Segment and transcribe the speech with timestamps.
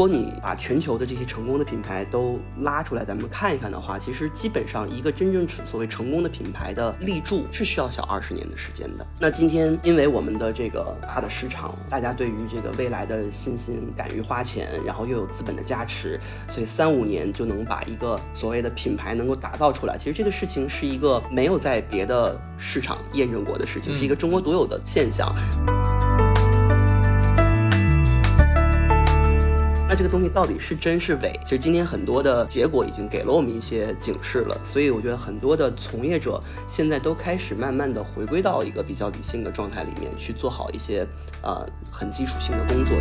[0.00, 9.06] 如果你把全球的这些成功的品牌都拉出来，咱们看一看的话，其实基本上一个真正所谓成功的品牌的立柱是需要小二十年的时间的。
[9.18, 16.18] 那今天因为我们的这个大的市场，大家对于这个未来的信心，敢于花钱，然后又有资本的加持，
[16.50, 19.98] 所以三五年就能把一个所谓的品牌能够打造出来。
[19.98, 25.30] 其实这个事情是一个没有在别的市场验证过的事情，是一个中国独有的现象。
[29.90, 31.36] 那这个东西到底是真是伪？
[31.42, 41.04] 其实今天很多的结果已经给了我们一些警示了，所以我觉得很多的从业者现在都开始慢慢的回归到一个比较理性的状态里面去做好一些
[41.42, 42.96] 呃很基础性的工作。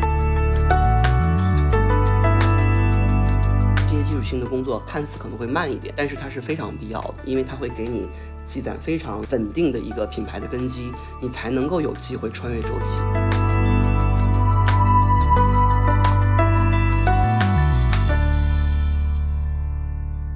[3.88, 8.10] 这些基础性的工作看似可能会慢一点，但是它是非常必要的，因为它会给你
[8.44, 12.98] 积攒非常稳定的一个品牌的根基，你才能够有机会穿越周期。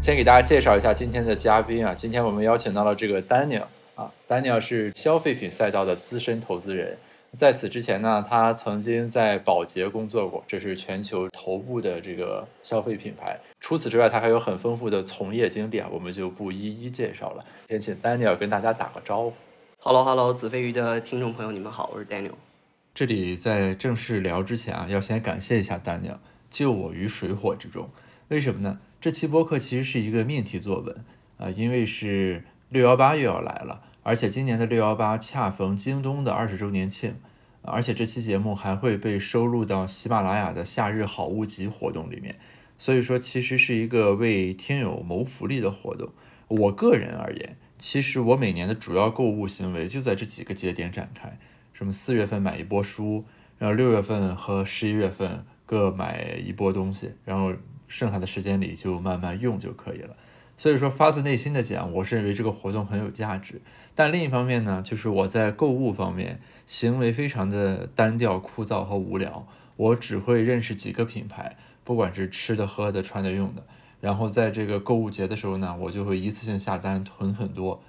[0.03, 3.63] 先给大家介绍一下今天的嘉宾啊，今天我们邀请到了这个 Daniel
[3.95, 6.97] 啊，Daniel 是消费品赛道的资深投资人，
[7.31, 13.39] 在此之前呢，他曾经在宝洁工作过，这是全球头部的这个消费品牌。
[13.61, 17.45] 除此之外，他还有很丰富的从业经历啊，我们就不一一介绍了。
[17.69, 19.33] 先请 Daniel 跟大家打个招呼。
[19.77, 22.33] Hello Hello，子飞鱼的听众朋友，你们好，我是 Daniel。
[22.93, 26.17] 这里在正式聊之前啊，要先感谢一下 Daniel，
[26.49, 27.89] 救我于水火之中。
[28.27, 28.79] 为什么呢？
[29.03, 31.03] 这期播客其实是一个命题作文
[31.37, 37.15] 啊，因为是六幺八又要来了，而且今年的六幺八恰逢京东的二十周年庆，
[37.63, 42.37] 而且这期节目还会被收录到喜马拉雅的夏日好物集活动里面，
[42.77, 46.09] 所以说其实是一个为听友谋福利的活动。
[46.47, 51.37] 我个人而言，其实我每年的主要购物行为就在这几个节点展开，
[51.73, 53.25] 什么四月份买一波书，
[53.59, 57.51] 然后六月份和十一月份各买一波东西，然后。
[57.93, 60.15] 剩下的时间里就慢慢用就可以了。
[60.57, 63.61] 所以说发自内心的讲，我是认为这个活动很有价值。
[63.93, 69.45] 但另一方面呢，就是我在购物方面行为非常的单调、枯燥和无聊。
[69.75, 73.63] 我只会认识几个品牌，不管是吃的、喝的、穿的、用的。
[74.01, 77.83] 然后在这个购物节的时候呢，我就会一次性下单囤很多，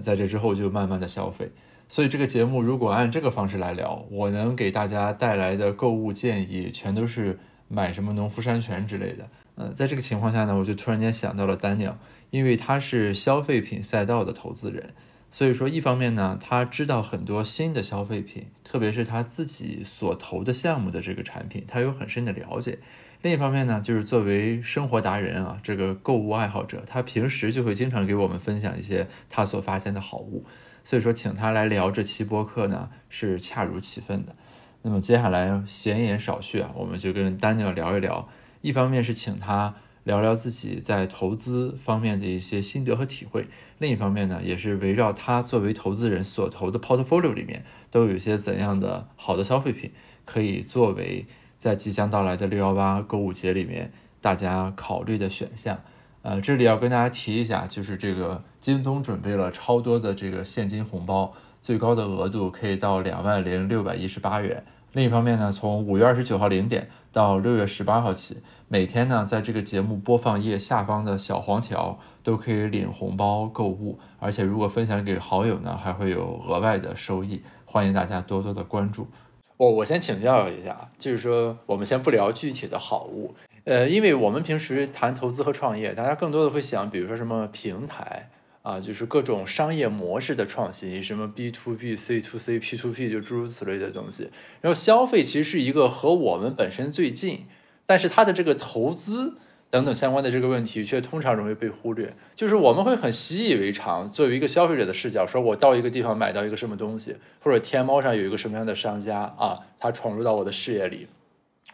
[0.00, 1.50] 在这之后就慢慢的消费。
[1.88, 9.28] 所以这个节目如果按这个方式来聊，我能给大家带来的购物建议全都是买什么农夫山泉之类的。
[9.58, 11.98] 呃，在这个情况下呢，我就突然间想到了丹尼尔，
[12.30, 14.94] 因为他是消费品赛道的投资人，
[15.30, 22.78] 所以说一方面呢，他知道很多新的消费品，特别是他自己所投的项目的这个产品，他有很深的了解；
[23.20, 30.44] 另一方面呢，就是作为生活达人啊，这个购物爱好者，他平时就会经常给我们分享一些他所发现的好物，
[30.84, 34.36] 所以说请他来聊这期播客呢，是恰如其分的。
[34.82, 38.28] 那么接下来闲言少叙啊，我们就跟丹尼尔聊一聊。
[38.60, 39.74] 一方面是请他
[40.04, 43.46] 聊聊自己在投资方面的一些心得和体会，
[43.78, 49.92] 另一方面呢，也是围绕他作为投资人所投的 portfolio 里面都有一些怎样的好的消费品，
[50.24, 51.26] 可以作为
[51.56, 55.80] 在即将到来的六幺八购物节里面大家考虑的选项。
[56.22, 61.32] 呃，这里要跟大家提一下，就是这个京东准备了超多的这个现金红包，
[61.62, 64.64] 最高的额度可以到两万零六百一十八元。
[64.92, 68.36] 另一方面呢，从五月二十九号零点到六月十八号起，
[68.68, 77.42] 每天呢，在这个节目播放页下方的小黄条都可以领红包购物，而且如果分享给好友呢，还会有额外的收益。
[77.64, 79.08] 欢迎大家多多的关注。
[79.56, 88.30] 我我先请教一下，就是说我们先不聊具体的好物，呃，因为我们平时谈投资和创业，大家更多的会想，比如说什么平台。
[88.68, 94.28] 啊，就是各种商业模式的创新，什么 B to B、C to C、P to P，就诸如此类的东西。
[94.60, 97.46] 然后消费其实是一个和我们本身最近，
[97.86, 99.38] 但是它的这个投资
[99.70, 102.14] 等等相关的这个问题，却通常容易被忽略。
[102.36, 111.06] 就是我们会很习以为常，作为一个消费者的视角，说我到一个地方买到一个什么东西，或者天猫上有一个什么样的商家啊，他闯入到我的视野里，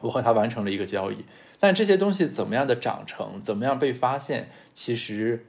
[0.00, 1.24] 我和他完成了一个交易。
[1.58, 5.46] 但这些东西怎么样的长成，怎么样被发现，其实。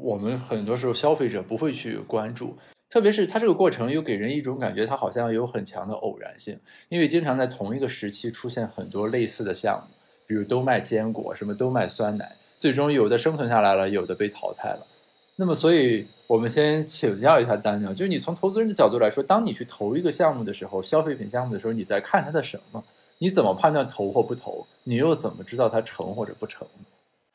[0.00, 2.56] 我们很多时候消费者不会去关注，
[2.88, 6.56] 特别是它这个过程又给人一种感觉，它好像有很强的偶然性，
[6.88, 9.94] 因为经常在同一个时期出现很多类似的项目，
[10.26, 14.86] 比如都卖坚果，什么都卖酸奶，最终有的生存下来了，有的被淘汰了。
[15.34, 22.82] 那么，所以我们先请教一下丹尼尔就是你从投资人的角度来说，当你去投一个项目的时候，消费品项目的时候，你在看它的什么？
[23.18, 24.64] 你怎么判断投或不投？
[24.84, 26.66] 你又怎么知道它成或者不成？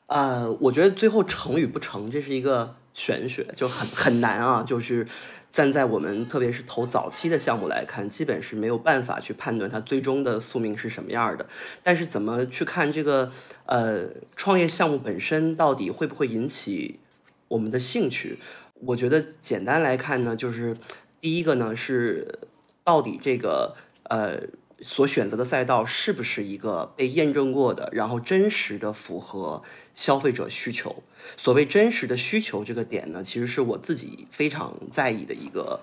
[0.06, 4.62] 呃，我觉得最后成与不成，这是一个玄学，就很很难啊。
[4.62, 5.06] 就是
[5.50, 11.46] 站在我们特别是投早期的项目来看，基本是没有办法去判断它最终的宿命是什么样的。
[11.82, 13.32] 但是怎么去看这个
[13.64, 14.06] 呃
[14.36, 17.00] 创业项目本身到底会不会引起
[17.48, 18.38] 我们的兴趣？
[18.74, 20.76] 我觉得简单来看呢，就是
[21.20, 22.40] 第一个呢是
[22.84, 23.74] 到底这个
[24.04, 24.40] 呃。
[24.82, 29.62] 所选择的赛道是不是一个被验证过的，然后真实的符合
[29.94, 31.02] 消费者需求？
[31.36, 35.80] 所谓真实的需求这个点呢，其实是我自己非常在意的一个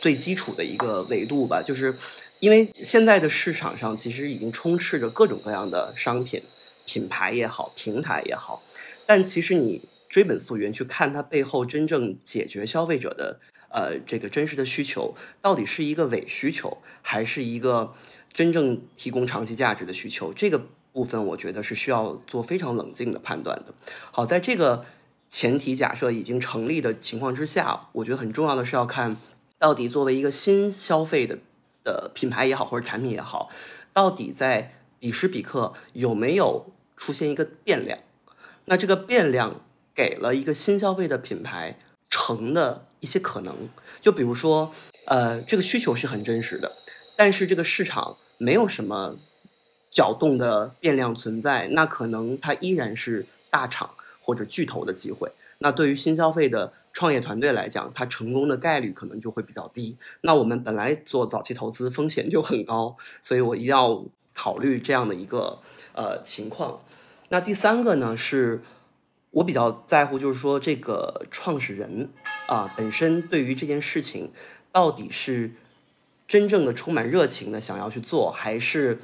[0.00, 1.62] 最基础的一个维度吧。
[1.62, 1.94] 就是
[2.40, 6.42] 因为现在的市场上其实已经充斥着各种各样的商品、
[6.86, 8.62] 品牌也好，平台也好，
[9.06, 13.38] 但其实你追本溯源去看它背后真正解决消费者的
[13.70, 17.94] 呃这个真实的需求，到底是一个伪需求，还是一个？
[18.34, 23.74] 真正提供长期价值的需求，这个部分我觉得是需要做非常冷静的判断的。
[24.10, 24.84] 好，在这个
[25.28, 29.16] 前提假设已经成立的情况之下，我觉得很重要的是要看
[29.58, 31.38] 到底作为一个新消费的
[31.82, 33.48] 的品牌也好，或者产品也好，
[33.92, 36.66] 到底在彼时彼刻有没有
[36.96, 37.98] 出现一个变量？
[38.66, 39.60] 那这个变量
[39.94, 41.78] 给了一个新消费的品牌
[42.10, 43.68] 成的一些可能，
[44.00, 44.72] 就比如说，
[45.06, 46.72] 呃，这个需求是很真实的，
[47.16, 48.18] 但是这个市场。
[48.38, 49.18] 没有什么
[49.92, 53.90] 搅动的变量存在，那可能它依然是大厂
[54.22, 55.30] 或者巨头的机会。
[55.58, 59.96] 那对于新消费的创业团队来讲，它成功的概率可能就会比较低。
[60.22, 64.02] 那我们本来做早期投资风险就很高， 所以我一定要
[64.34, 65.58] 考虑这样的一个
[65.92, 66.80] 呃情况。
[67.28, 68.62] 那第三个呢，是
[69.30, 72.08] 我比较在乎，就是说这个创始人
[72.46, 74.32] 啊本身对于这件事情
[74.72, 75.52] 到底是。
[76.28, 78.98] 真正的充满热情的想要去做，还是，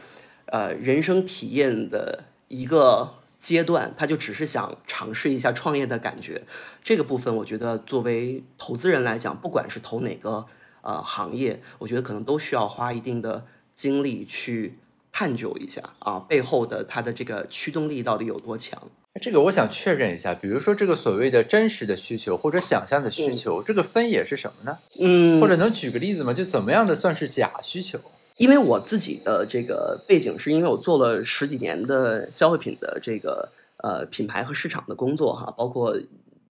[0.51, 6.43] 呃，人生体验的一个阶段，他就只是想尝试一下创业的感觉。
[6.83, 10.47] 这个部分，我觉得作为投资人来讲，不管是投哪个
[10.83, 14.79] 呃行业，我觉得可能都需要花一定的精力去
[15.13, 18.83] 探究一下啊，背后的它的这个驱动力到底有多强。
[19.21, 24.79] 这个我想确认一下，比如说这个所谓的真实的需求或者想象的需求，这个分野是什么呢？
[25.01, 26.33] 嗯，或者能举个例子吗？
[26.33, 28.01] 就怎么样的算是假需求？
[28.39, 33.51] 因为我自己的这个背景是因为我做了十几年的消费品的这个
[33.83, 35.95] 呃品牌和市场的工作哈，包括。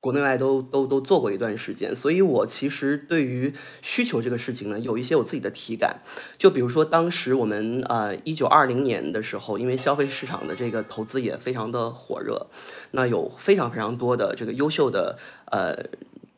[0.01, 3.53] 国内外都都都做过一段时间，所以我其实对于
[3.83, 5.99] 需求这个事情呢，有一些我自己的体感。
[6.39, 12.47] 就比如说，当时我们呃一九二零年的时候，因为消费市场的这个投资也非常的火热，
[12.93, 15.19] 那有非常非常多的这个优秀的
[15.51, 15.77] 呃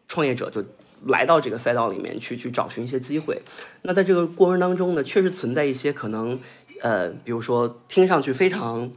[0.09, 0.65] 创业者就
[1.07, 3.43] 来到这个赛道里面去去找寻一些机会。
[3.83, 6.39] 那在这个过程当中呢，确实存在一些可能
[6.83, 8.91] 呃，比如说听上去非常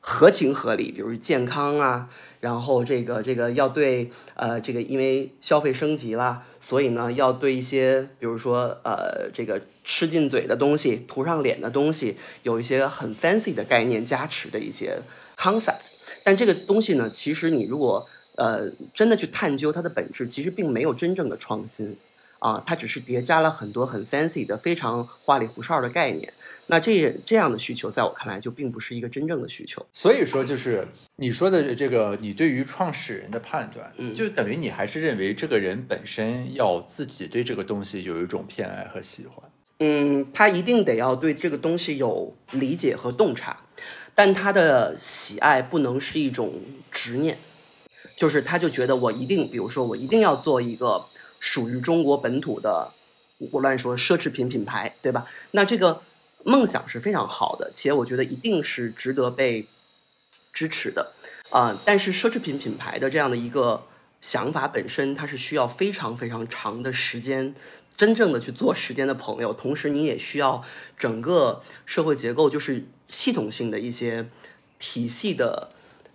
[0.00, 2.08] 合情合理，比如健康啊。
[2.40, 14.98] 然后这个这个要对呃这个因为消费升级啦，所以呢要对一些比如说呃这个吃进嘴的东西、涂上脸的东西，有一些很 fancy 的概念加持的一些
[15.36, 15.92] concept。
[16.24, 18.08] 但这个东西呢，其实你如果
[18.42, 21.96] 呃真的去探究它的本质，其实并没有真正的创新
[22.40, 26.32] 啊，它只是叠加了很多很 fancy 的、非常花里胡哨的概念。
[26.66, 29.84] 那这这样的需求，在我看来就并不是一个真正的需求。
[29.92, 30.86] 所以说，就是
[31.16, 39.44] 你说的这个，你对于创始人的判断，嗯，就等于你还是认为这个人本身要自己对这个东西有一种偏爱和喜欢。
[39.80, 43.60] 嗯，他一定得要对这个东西有理解和洞察，
[44.14, 46.54] 但他的喜爱不能是一种
[46.90, 47.36] 执念，
[48.16, 51.06] 就是他就觉得我一定，比如说我一定要做一个
[51.40, 52.92] 属于中国本土的，
[53.38, 55.26] 我乱说奢侈品品牌，对吧？
[55.50, 56.02] 那这个。
[56.44, 59.68] 梦想是非常好的，且我觉得一定是值得被
[60.52, 61.12] 支持的，
[61.50, 61.80] 啊！
[61.84, 63.84] 但是奢侈品品牌的这样的一个
[64.20, 67.54] 想法本身，它是需要非常非常长的时间，
[67.96, 69.52] 真正的去做时间的朋友。
[69.52, 70.64] 同时，你也需要
[70.98, 74.28] 整个社会结构，就是系统性的一些
[74.80, 75.70] 体系的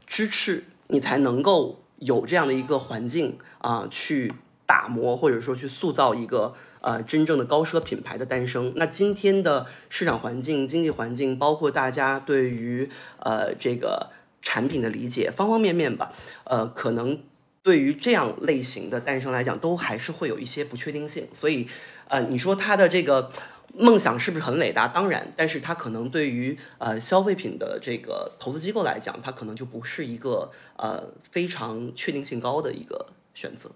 [0.05, 4.33] 支持，你才能够有这样的一个环境啊，去
[4.65, 6.53] 打磨或者说去塑造一个。
[6.79, 8.71] 呃，真正的高奢品牌的诞生。
[8.77, 12.89] 那今天的市场环境、经济环境，包括大家对于
[13.19, 14.11] 呃这个
[14.41, 16.13] 产品的理解，方方面面吧，
[16.45, 17.19] 呃，可能
[17.61, 21.27] 对于这样类型的诞生来讲，都还是会有一些不确定性。
[21.33, 21.67] 所以，
[22.07, 23.29] 呃，你说它的这个
[23.77, 24.87] 梦想是不是很伟大？
[24.87, 33.69] 当然，但是它可能对于呃消费品的这个投资机构来讲，它可能就不是一个呃非常确定性高的一个选择。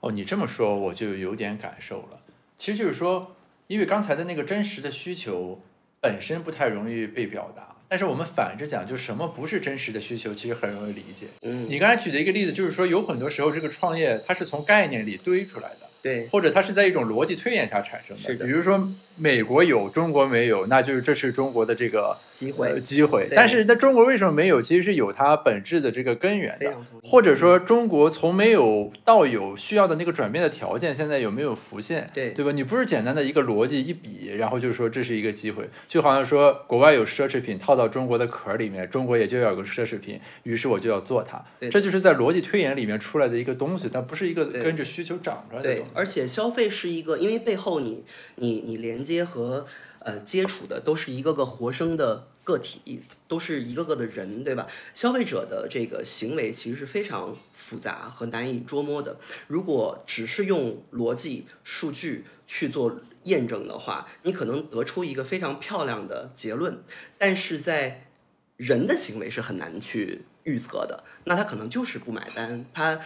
[0.00, 2.20] 哦，你这么说我就有点感受了。
[2.56, 5.60] 其实就是说，因为刚才的那个真实的需求
[6.00, 11.26] 本身不太容易被表达，但是我们反着讲，就什么不是真实的需求，其实很容易理解。
[11.42, 18.22] 嗯，你刚才举的一个例子，就是说有很多时候这个创业它是从概念里堆出来的，对，或者它是在一种逻辑推演下产生的。
[18.22, 23.28] 是的比如说美国有，中国没有，那就是这是中国的这个机会呃机会。
[23.30, 24.60] 但是那中国为什么没有？
[24.62, 32.08] 其实是有它本质的这个根源的或者说中国从没有到有需要的那个转变的条件，现在有没有浮现？
[32.14, 32.52] 对对吧？
[32.52, 41.42] 你不是简单的一个逻辑一比，然后就说这是一个机会，就好像说国外有奢侈品套到中国的壳里面，中国也就要有个奢侈品，于是我就要做它。
[41.60, 45.92] 对这就是在逻辑推演里面出来的一个东西，但不是一个跟着需求长出来的对东西，。
[45.94, 48.04] 而且消费是一个，因为背后你
[48.36, 49.66] 你你连接和
[50.00, 54.66] 呃接触的都是一个个活生的个体，都是一个个的人，对吧？
[54.94, 59.16] 消费者的这个行为其实是非常复杂和难以捉摸的。
[59.46, 66.82] 如果只是用逻辑数据去做验证的话，你可能得出一个非常漂亮的结论，
[67.16, 68.08] 但是在
[68.56, 73.00] 人的行为是很难去预测的，那他可能就是不买单，他。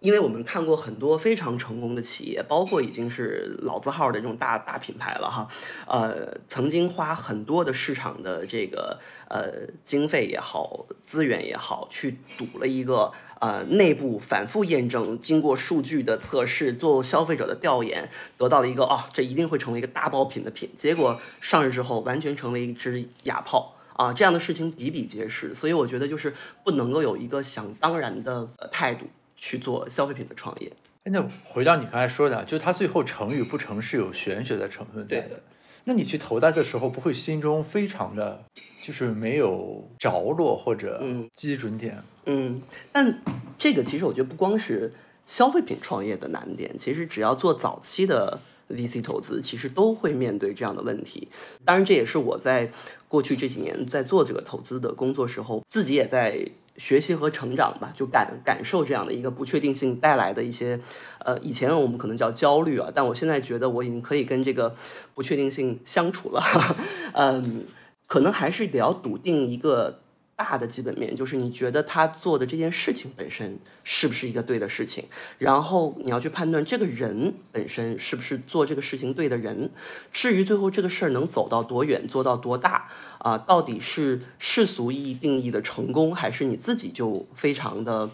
[0.00, 5.48] 因为我们看过很多非常成功的企业，包括已经是老字号的这种大大品牌了哈，
[5.86, 23.74] 呃，曾经花很多的市场的这个呃经费也好，资源也好，去赌了一个呃内部反复验证，经过数据的测试，做消费者的调研，得到了一个啊，这一定会成为一个大爆品的品，结果上市之后完全成为一只哑炮。
[23.94, 29.06] 啊，这样的事情比比皆是，所以我觉得就是不能够有一个想当然的呃态度。
[29.38, 30.70] 去做消费品的创业。
[31.04, 35.42] 哎那回到你刚才说的啊，就它最后成与不成是有玄学的成分在对的。
[35.84, 38.44] 那你去投它的时候，不会心中非常的，
[38.84, 42.02] 就是没有着落或者嗯基准点？
[42.26, 42.60] 嗯，
[42.92, 43.22] 但
[43.58, 44.92] 这个其实我觉得不光是
[45.24, 51.28] 消费品创业的难点，其实只要做早期的 VC 投资，其实都会面对这样的问题。
[51.64, 52.70] 当然，这也是我在
[53.06, 56.46] 过去这几年在做这个投资的工作时候，自己也在
[56.78, 60.80] 学习和成长吧，就感感受这样的一个不确定性带来的一些，
[61.18, 64.74] 呃，以前我们可能叫焦虑啊，但我现在觉得我已经可以跟这个
[65.14, 66.42] 不确定性相处了，
[67.12, 67.64] 嗯，
[68.06, 70.00] 可能还是得要笃定一个
[70.38, 75.04] 大的基本面，就是你觉得他做的这件事情本身是不是一个对的事情，
[75.36, 79.68] 然后你要去判断这个人本身是不是做这个事情对的人。
[80.12, 88.08] 至于最后这个事儿能走到多远，做到多大啊、到底是世俗意义定义的成功，还是你自己就非常的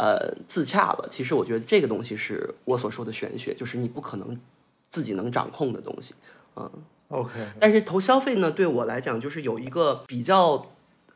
[0.00, 1.08] 呃自洽了？
[1.08, 4.36] 其实我觉得这个东西是我所说的玄学，就是你不可能
[4.90, 6.12] 自己能掌控的东西。
[6.56, 6.68] 嗯
[7.06, 7.30] ，OK，
[7.60, 10.66] 但是投消费呢，对我来讲就是有一个比较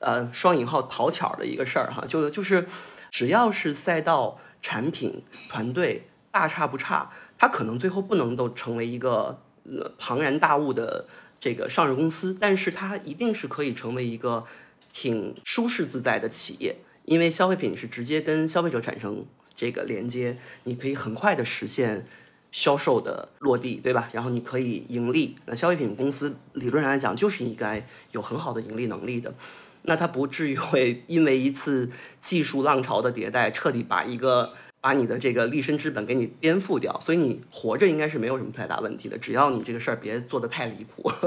[0.03, 2.67] 呃双引号讨巧的一个事儿哈，就就是
[3.11, 11.07] 只要是赛道、产品、团队大差不差，它可能最后不能都成为一个呃庞然大物的
[11.41, 14.45] 这个上市公司，但是它一定是可以成为一个
[14.93, 22.07] 挺舒适自在的企业，因为消费品是直接跟消费者产生这个连接，你可以很快的实现
[22.51, 24.09] 销售的落地，对吧？
[24.13, 25.37] 然后你可以盈利。
[25.47, 29.35] 那消费品公司理论上来讲就是应该有很好的盈利能力的，
[29.83, 37.01] 那它不至于会因为一次技术浪潮的迭代，彻底把一个把你的这个立身之本给你颠覆掉。
[37.05, 41.11] 所以你活着应该是没有什么太大问题的，只要你这个事儿别做得太离谱。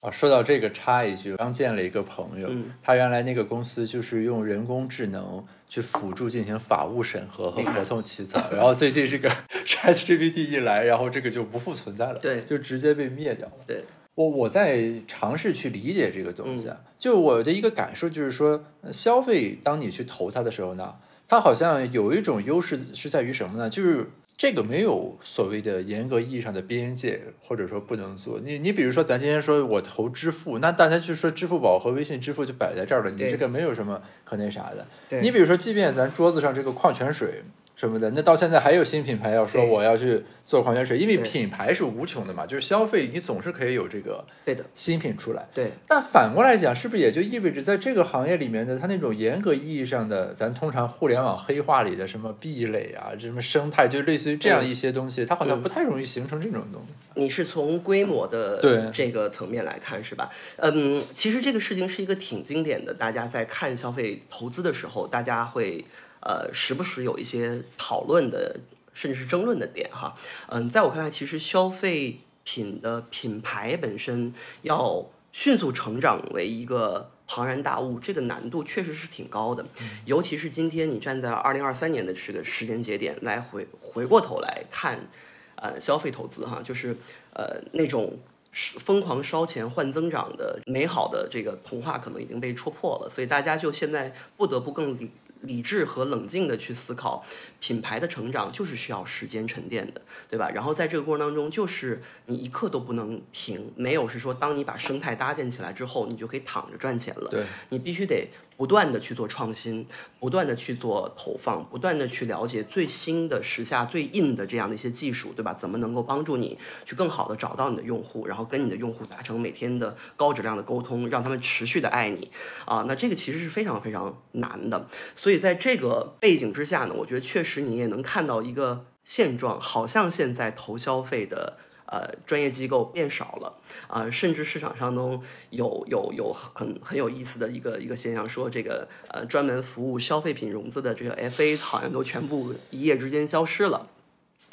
[0.00, 9.30] 啊，说到这个插一句，刚见了一个朋友，嗯他原来那个公司就是用人工智能去辅助进行法务审核和合同起草，然后最近这个
[9.66, 13.52] ChatGPT 一来，然后这个就不复存在了，对就直接被灭掉了。
[13.66, 13.84] 对，
[14.20, 20.96] 我我在尝试去理解这个东西就我的一个感受就是说，呃消费当你去投它的时候呢，
[21.26, 23.70] 它好像有一种优势是在于什么呢？
[23.70, 28.38] 就是这个没有所谓的严格意义上的边界，或者说不能做。
[28.44, 34.86] 你你比如说，咱今天说我投支付，那大家就说支付宝和微信支付就摆在这儿了，你这个没有什么可那啥的。
[35.08, 37.42] 对你比如说，即便咱桌子上这个矿泉水。
[37.80, 45.48] 什么的，那到现在还有新品牌要说我要去做矿泉水，因为品牌是无穷的嘛，就是消费你总是可以有这个对的，新品出来。
[45.54, 45.70] 对。
[45.86, 56.92] 但反过来讲，是不是也就意味着在这个行业里面的它那种严格意义上的，咱通常互联网黑话里的什么壁垒啊、什么生态，就类似于这样一些东西，它好像不太容易形成这种东西。
[57.14, 60.28] 你是从规模的对这个层面来看，是吧？
[60.58, 65.82] 嗯，其实这个事情是一个挺经典的，大家在看消费投资的时候，大家会
[66.20, 68.60] 呃时不时有一些讨论的，
[68.92, 70.16] 甚至是争论的点哈。
[70.48, 79.64] 嗯，在我看来，其实消费品的品牌本身要迅速成长为一个庞然大物，这个难度确实是挺高的。
[80.04, 85.08] 尤其是今天你站在二零二三年的这个时间节点来回回过头来看，
[85.54, 86.96] 呃，消费投资哈，就是
[87.32, 88.18] 呃那种
[88.50, 95.08] 是疯狂烧钱换增长的美好的这个童话可能已经被戳破了，所以大家就现在不得不更理
[95.42, 97.24] 理智和冷静的去思考，
[97.60, 100.50] 品牌的成长就是需要时间沉淀的，对吧？
[100.50, 107.28] 然后在这个过程当中，就是你一刻都不能停，没有是说当你把生态搭建起来之后，你就可以躺着赚钱了。
[107.30, 109.86] 对，你必须得不断的去做创新，
[110.18, 115.52] 不断的去做投放，不断的去了解最新的时下最硬的这样的一些技术，对吧？
[115.52, 122.30] 怎么能够帮助你去更好的找到你的用户，然后跟你的用户达成每天的高质量的沟通，让他们持续的爱你
[122.64, 122.84] 啊？
[122.88, 131.56] 那这个其实是非常非常难的，所以在这个背景之下呢，我觉得确实你也能看到一个现状，好像现在投消费的。
[131.92, 133.52] 呃，专业机构变少了，
[133.88, 143.88] 啊，甚至市场上都有有有很很有意思的一个一个现象，说这个呃专门服务消费品融资的这个 FA 好像都全部一夜之间消失了。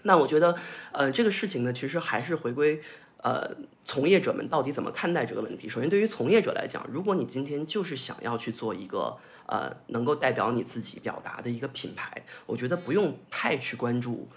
[0.01, 0.55] 那我觉得，
[0.91, 2.81] 呃，这个事情呢，其实还是回归
[3.17, 3.51] 呃
[3.85, 5.69] 从业者们到底怎么看待这个问题。
[5.69, 9.15] 首先，对于从业者来讲，如果你今天就是想要去做一个
[9.47, 14.29] 呃能够代表你自己表达的一个品牌，我觉得不用太去关注。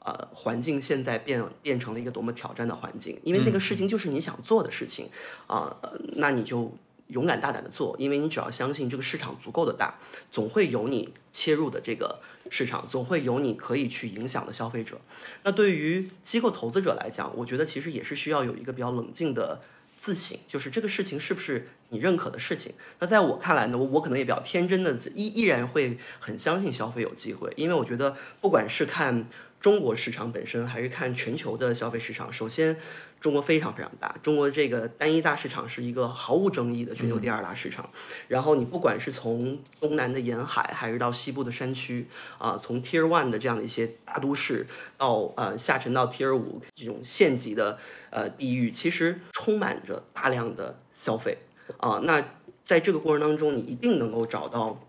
[0.00, 5.10] 呃，环境现在变变成了一个多么挑战的环境，因为那个事情就是你想做的事情，
[5.46, 5.76] 啊，
[6.14, 6.72] 那你就
[7.08, 9.98] 勇敢大胆的做，因为你只要相信这个市场足够的大，
[10.30, 14.98] 总会有你切入的这个市场，总会有你可以去影响的消费者。
[15.42, 19.60] 那对于机构投资者来讲，我觉得其实也是需要有一个比较冷静的
[19.98, 22.72] 自省，就是这个事情是不是你认可的事情。
[23.00, 29.26] 那在我看来呢，我我可能也比较天真的依依然会很相信消费有机会，因为我觉得不管是看。
[29.60, 32.32] 中国市场本身还是看全球的消费市场。
[32.32, 32.76] 首先，
[33.20, 37.88] 中国非常非常大，中国这个单一大市场是一个毫无争议的全球第二大市场。
[38.28, 42.06] 然后你不管是从东南的沿海，还是到西部的山区，
[42.38, 47.78] 啊，从 Tier One 的这样的一些大都市，到呃下沉到 Tier 五这种县级的
[48.10, 51.38] 呃地域，其实充满着大量的消费
[51.78, 52.00] 啊。
[52.04, 52.24] 那
[52.64, 54.84] 在这个过程当中，你一定能够找到。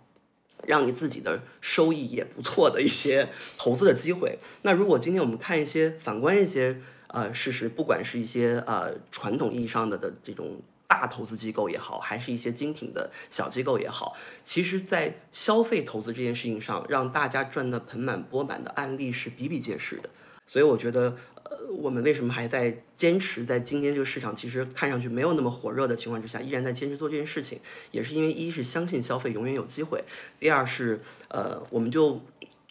[0.67, 4.37] 让你自己的收益也不错的一些投资的机会。
[4.63, 20.09] 那如果今天我们看一些反观一些呃事实，不管是一些呃传统意义上的的这种大投资机构也好，还是一些精品的小机构也好，其实，在消费投资这件事情上，让大家赚得盆满钵满的案例是比比皆是的。
[20.45, 21.15] 所以我觉得。
[21.51, 27.59] 呃，我们为什么还在坚持在今天这个市场其实看上去没有那么火热的情况之下，依然在坚持做这件事情？
[27.89, 30.03] 也是因为一是相信消费永远有机会，
[30.39, 32.21] 第二是呃，我们就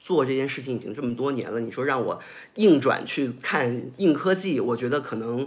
[0.08, 1.60] 做这件事情已经这么多年了。
[1.60, 2.18] 你说让我
[2.54, 5.46] 硬转去看硬科技，我觉得可能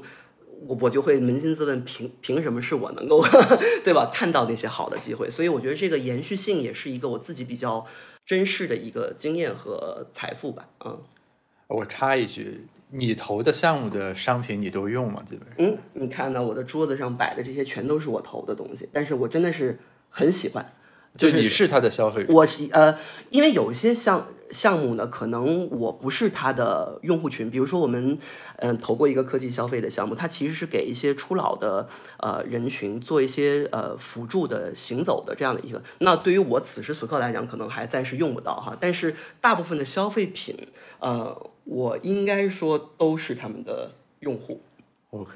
[0.68, 3.24] 我我就会扪心自问，凭凭什么是我能够
[3.84, 5.28] 对吧看到那些好的机会？
[5.32, 7.84] 所以我觉得这个延续性也是一个我自己比较
[8.24, 10.70] 珍视的一个经验和财富吧。
[10.86, 11.02] 嗯，
[11.68, 12.68] 我插一句。
[12.94, 15.24] 你投的项目的商品你都用吗？
[15.26, 20.74] 基本上，嗯，你看到我的桌子上摆的这些全都是我投的东西，但是我真的是很喜欢。
[21.18, 22.98] 就你是他的消费者，我是呃，
[23.30, 27.52] 因为有一些项项目呢，可能我不是他的用户群。
[27.52, 28.18] 比如说我们
[28.58, 31.88] 嗯投过一个科技消费的项目，它其实是给一些初老的
[32.20, 35.84] 呃人群做一些呃辅助的行走的这样的一个。
[36.00, 38.76] 那对于我此时此刻来讲，可能还暂时用不到哈。
[38.80, 40.68] 但是大部分的消费品，
[41.00, 44.62] 呃，我应该说都是他们的用户。
[45.10, 45.34] OK。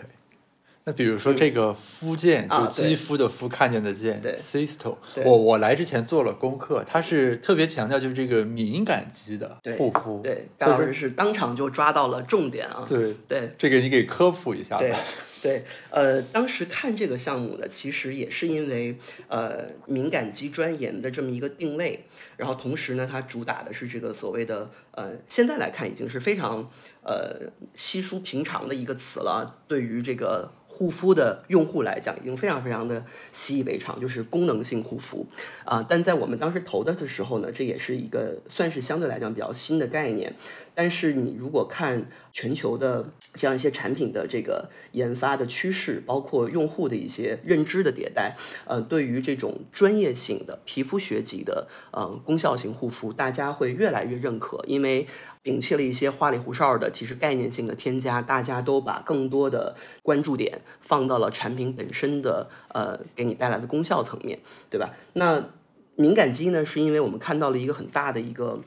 [0.88, 4.96] 那比如说这个肤健，就肌肤的肤，看见的见，Cisto，
[5.26, 14.98] 我我来之前做了功课，它是特别强调就是这个敏感肌的护肤，对，当时是当场就抓到了重点啊，对对，这个你给科普一下吧。
[15.42, 22.04] 对，呃，当时看这个项目呢，其实也是因为呃敏感肌专研的这么一个定位，
[22.36, 26.68] 然后同时呢，它主打的是这个所谓的呃，现在来看已经是非常
[27.04, 30.52] 呃稀疏平常的一个词了，对于这个。
[30.76, 35.26] 护肤的用户来讲，已经非常非常的习以为常，就是功能性护肤
[35.64, 35.82] 啊。
[35.88, 40.34] 但在我们当时投的的时候呢，这也是一个算是相对来讲比较新的概念。
[40.76, 48.36] 但是你如果看全球的这样一些产品的这个研发的趋势，包括用户的一些认知的迭代，
[48.66, 55.08] 呃，对于这种专业性的皮肤学级的呃功效型护肤，大家会越来越认可，因为。
[55.46, 64.40] 摒弃了一些花里胡哨的，其实概念性的添加，大家都把更多的关注点放到了产品本身的呃给你带来的功效层面，
[64.72, 64.96] 对吧？
[65.14, 65.52] 那
[65.96, 68.60] 敏感肌呢，是因为我们看到了一个很大的一个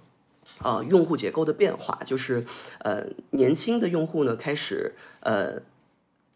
[0.62, 2.44] 呃用户结构的变化，就是
[2.80, 5.62] 呃年轻的用户呢开始呃。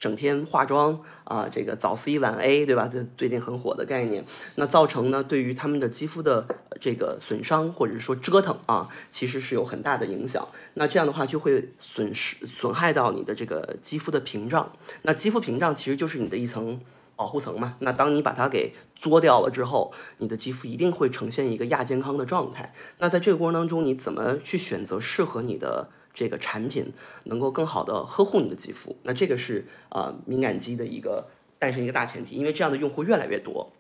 [0.03, 2.89] 整天化妆啊，这个早 C 晚 A，对吧？
[2.89, 4.25] 这最近很火的概念，
[4.57, 6.45] 那造成呢，对于他们的肌肤的
[6.81, 10.49] 这个损伤或者说折腾啊，其实是有很大的影响。
[10.75, 14.73] 那这样的话就会损失损害到你的这个肌肤的屏障。
[15.03, 16.81] 那肌肤屏障其实就是你的一层。
[17.23, 17.77] 保护层嘛。
[17.79, 22.75] 那当你把它给作掉了之后，你的肌肤一定会呈现一个亚健康的状态。
[22.99, 26.93] 那在这个过程当中，你怎么去选择适合你的这个产品，
[27.27, 28.97] 能够更好的呵护你的肌肤？
[29.05, 31.29] 那这个是啊敏感肌的一个
[31.61, 33.73] 诞生一个大前提，因为这样的用户越来越多，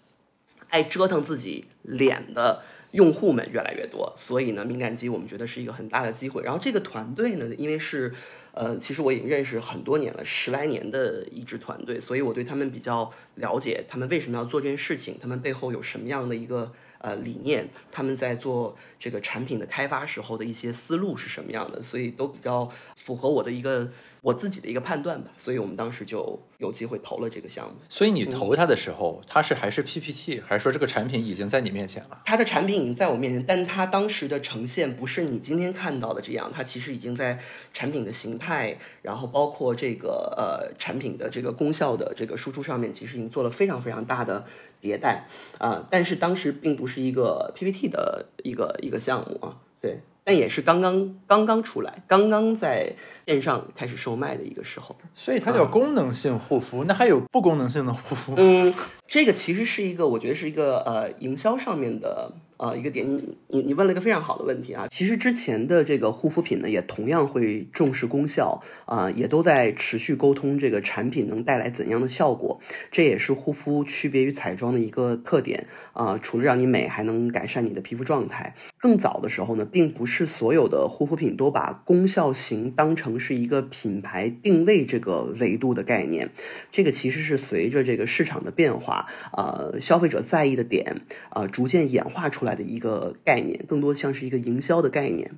[0.68, 2.62] 爱折腾自己脸的。
[2.92, 6.42] 用户们越来越多，所以呢，敏感肌我们觉得是一个很大的机会。
[6.42, 8.14] 然后这个团队呢，因为是，
[8.52, 16.72] 呃，其实我已经认识很多年了，十来年的一支团队，所以我对他们比较了解，他们为什么要做这件事情，他们背后有什么样的一个。
[17.02, 25.32] 呃，理念他们在做这个产品的开发时候的一些思路是什么样的，所以都比较符合我的一个我自己的一个判断吧。
[25.36, 27.74] 所以我们当时就有机会投了这个项目。
[27.88, 32.22] 所以你投它的时候，它是还是 PPT，还是说这个产品已经在你面前了？
[32.24, 37.40] 它的产品已经在我面前，但它当时的呈现不是你今天看到的这样，它其实已经在
[37.74, 44.46] 产品的形态，然后包括这个呃产品的这个功效的这个输出上面，其实已经做了非常非常大的。
[44.82, 52.94] 迭代啊，但是当时并不是一个 PPT 的一个一个项目啊，对，但也是刚刚刚刚出来，刚刚在
[53.26, 58.34] 线上开始售卖的一个时候，所以它叫功能性护肤，那还有不功能性的护肤？
[58.36, 58.74] 嗯，
[59.12, 62.32] 这个其实是一个，我觉得是一个呃营销上面的。
[62.58, 64.86] 呃，一个点，你你你问了一个非常好的问题啊！
[64.88, 72.60] 其实之前的这个护肤品呢，也同样会重视功效啊，也都在持续沟通这个产品能带来怎样的效果。
[72.92, 76.20] 这也是护肤区别于彩妆的一个特点啊！
[76.22, 78.54] 除了让你美，还能改善你的皮肤状态。
[78.78, 86.30] 更早的时候呢，并不是所有的护肤品都把功效型当成是一个品牌定位这个维度的概念。
[86.70, 89.01] 这个其实是随着这个市场的变化
[89.32, 92.52] 啊，消费者在意的点啊，逐渐演化出来。
[92.52, 95.30] 的一个概念，更多像是一个营销的概念。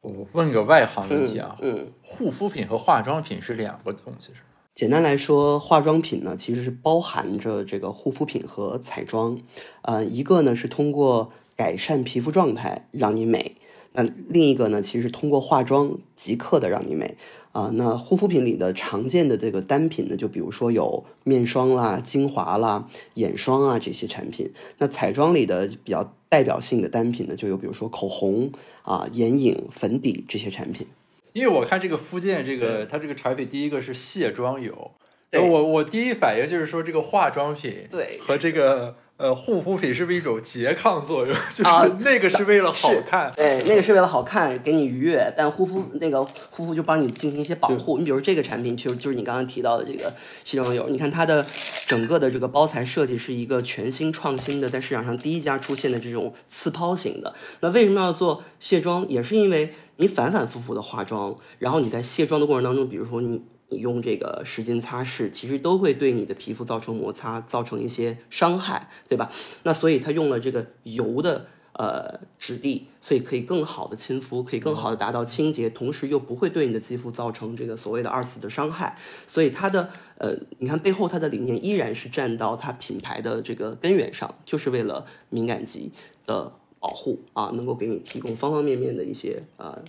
[0.00, 4.46] 我问个外行问题啊，嗯，护肤品和化妆品是两个东西是吗？
[4.72, 9.38] 简单来说，化妆品呢其实是包含着这个护肤品和彩妆，
[9.82, 13.56] 呃，一个呢是通过改善皮肤状态让你美，
[13.92, 17.18] 那另一个呢其实通过化妆即刻的让你美。
[17.52, 24.50] 啊，那护肤品里的常见的这个单品呢，就比如说有面霜啦、精华啦、眼霜啊这些产品。
[24.78, 28.50] 那彩妆里的比较代表性的单品呢，就有比如说口红
[28.82, 30.86] 啊、眼影、粉底这些产品。
[31.34, 34.90] 因为我看这个附件，这个它这个产品第一个是卸妆油，
[35.32, 38.96] 我我第一反应就是说这个化妆品对和这个。
[39.18, 41.36] 呃，护肤品是不是一种拮抗作用？
[41.48, 45.32] 就是那个是为了好看，对，那个是为了好看，给你愉悦。
[45.36, 47.98] 但护肤那个护肤就帮你进行一些保护。
[47.98, 51.46] 你比如这个产品，其实就是你刚刚提到的这个卸妆油，你看它的
[51.86, 57.32] 整个的这个包材设计是一个全新创新的，在市场上第一家出现的这种刺抛型的。
[57.60, 59.06] 那为什么要做卸妆？
[59.08, 63.44] 也是因为你反反复复的化妆，然后你在卸妆的过程当中，比如说你。
[63.72, 69.30] 你用这个湿巾擦拭，其实都会对你的皮肤造成摩擦，造成一些伤害，对吧？
[69.62, 78.96] 那所以它用了这个油的呃质地，所以可以更好的亲肤，可以更好的达到清洁，同时又不会对你的肌肤造成这个所谓的二次的伤害。
[79.26, 85.90] 所以它的呃，你看背后它的理念依然是站到它品牌的这个根源上，就是为了敏感肌
[86.26, 89.82] 的保护啊，能够给你提供方方面面的一些呃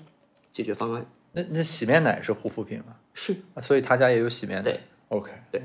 [0.49, 1.05] 解决方案。
[1.35, 2.95] 那那洗面奶是护肤品吗？
[3.13, 4.63] 是，所以他家也有洗面奶。
[4.63, 5.61] 对，OK，对。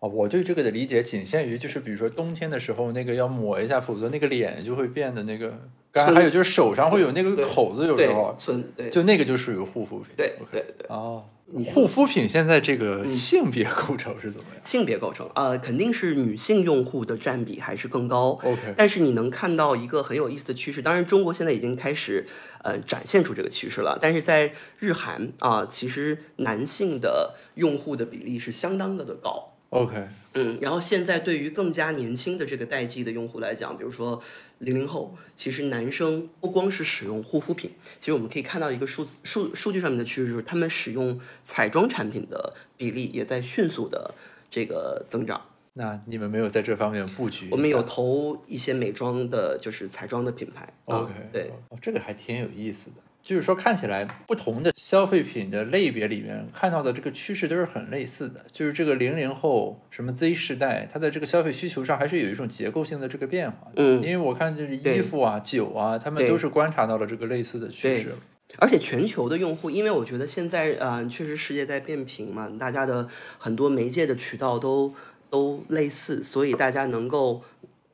[0.00, 5.58] 哦，我对这个的理解仅限于就是，比如说冬天的时候，那个要抹一下，否则那个脸就会变得那个。
[5.90, 8.36] 干还有就是手上会有那个口子，有时候。
[8.76, 8.90] 对。
[8.90, 10.08] 就那个就属于护肤品。
[10.16, 10.86] 对对对。
[10.88, 11.24] 哦。
[11.72, 14.62] 护肤品现在这个性别构成是怎么样？
[14.62, 18.38] 性别构成啊，肯定是女性用户的占比还是更高。
[18.42, 22.26] OK，但是你能看到一个很有意思的趋势，当然中国现在已经开始
[22.62, 23.98] 呃展现出这个趋势了。
[24.00, 29.47] 但是在日韩啊，其实男性的用户的比例是相当的的高。
[29.70, 34.18] OK，嗯，然后现在对于更加年轻的这个代际的用户来讲，比如说
[34.60, 44.14] 零零后，其实男生不光是使用护肤品，其实我们可以看到一个数字数数据上面的趋势，就是他们使用彩妆产品的比例也在迅速的
[44.50, 45.42] 这个增长。
[45.74, 47.48] 那你们没有在这方面布局？
[47.50, 50.72] 我们有投一些美妆的，就是彩妆的品牌。
[50.86, 52.96] OK，对，哦，这个还挺有意思的。
[53.28, 58.42] 就是说，看起来不同的消费品的类别里面看到的这个趋势都是很类似的。
[58.50, 63.70] 就是这个零零后什么 Z 世代，它在这个消费需求上还是有一种结构性的这个变化。
[63.76, 68.14] 嗯，因为我看就是衣服啊、酒啊，他们都是观察到了这个类似的趋势。
[68.56, 74.94] 而且全球的用户，因为我觉得现在啊，确实世界在变平嘛，大家的很多媒介的渠道都
[75.28, 77.42] 都类似，所以大家能够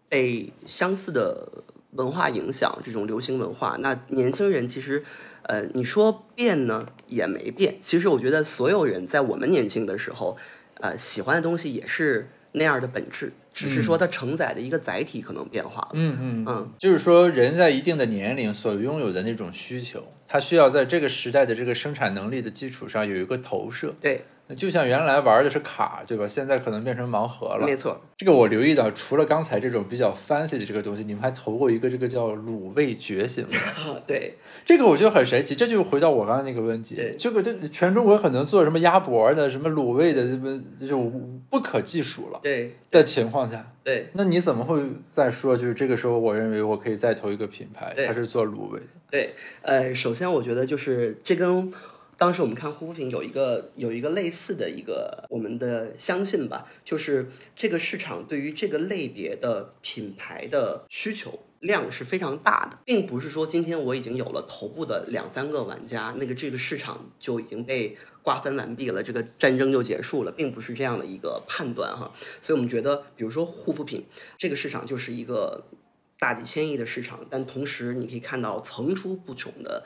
[0.09, 1.49] 被相似的。
[1.94, 5.02] 文化影响这种流行文化，那年轻人其实，
[5.42, 7.76] 呃，你说变呢也没变。
[7.80, 10.37] 其实我觉得所有人在我们年轻的时候，
[10.80, 15.90] 呃，喜欢的东西也是那样的本质，只是说它承载的一个载体可能变化了。
[15.92, 23.94] 嗯嗯嗯，就是说人在一定的年龄所拥有的那种需求，它需要在这个时代的这个生产能力的基础上有一个投射。
[24.00, 24.24] 对，
[24.57, 26.28] 就像原来玩的是卡，对吧？
[26.28, 27.66] 现在可能变成盲盒了。
[27.66, 27.98] 没错。
[28.16, 33.59] 这个我留意到，除了刚才这种比较 fancy 的这个东西，你们还投过一个这个叫卤味觉醒的。
[34.07, 34.35] 对，
[34.66, 35.54] 这个我觉得很神奇。
[35.54, 41.12] 这就回到我刚才那个问题，这个这全中国可能做什么鸭脖的、什么卤味的，这么就是
[41.48, 45.57] 不可计数了对，的情况下，对，那你怎么会再说？
[45.57, 48.87] 就是这个时候，我认为我可以再投一个品牌，它是做卤味的。
[49.11, 51.72] 对，呃，首先我觉得就是这跟
[52.25, 61.39] 当时我们看护肤品有一个有一个类似的一个我们的相信吧，就是这个市场对于这个类别的品牌的需求。
[61.61, 72.11] 量是非常大的，并不是说今天我已经有了头部的两三个玩家，那个这个市场就已经被瓜分完毕了，这个战争就结束了，并不是这样的一个判断哈。
[72.41, 74.07] 所以我们觉得，比如说护肤品
[74.39, 75.67] 这个市场就是一个
[76.19, 79.85] 大几千亿的市场，但同时你可以看到层出不穷的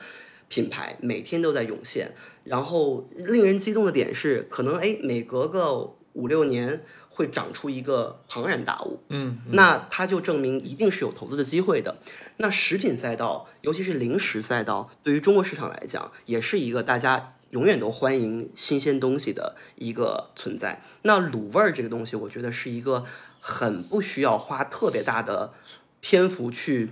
[0.49, 2.11] 品牌每天都在涌现。
[2.43, 11.97] 然后令人激动的点是，可能哎每隔个五六年会长出一个庞然大物，嗯，那它就证明一定是有投资的机会的。
[12.37, 20.81] 那食品赛道，尤其是零食赛道，对于中国市场来讲，也是一个大家永远都欢迎新鲜东西的一个存在。
[21.03, 23.05] 那卤味儿这个东西，我觉得是一个
[23.39, 25.53] 很不需要花特别大的
[25.99, 26.91] 篇幅去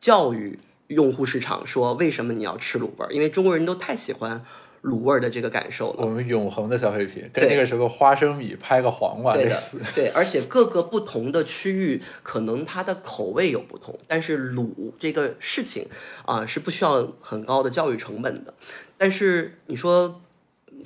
[0.00, 4.44] 教育用户市场，说为什么你要吃卤味儿，因为中国人都太喜欢。
[4.82, 15.88] 卤味儿的这个感受了，我们永恒的消费品，跟那个什么花生米拍个黄瓜类似。，对，而且各个不同的区域可能它的口味有不同，但是卤这个事情
[16.24, 18.54] 啊、是不需要很高的教育成本的。
[18.96, 20.20] 但是你说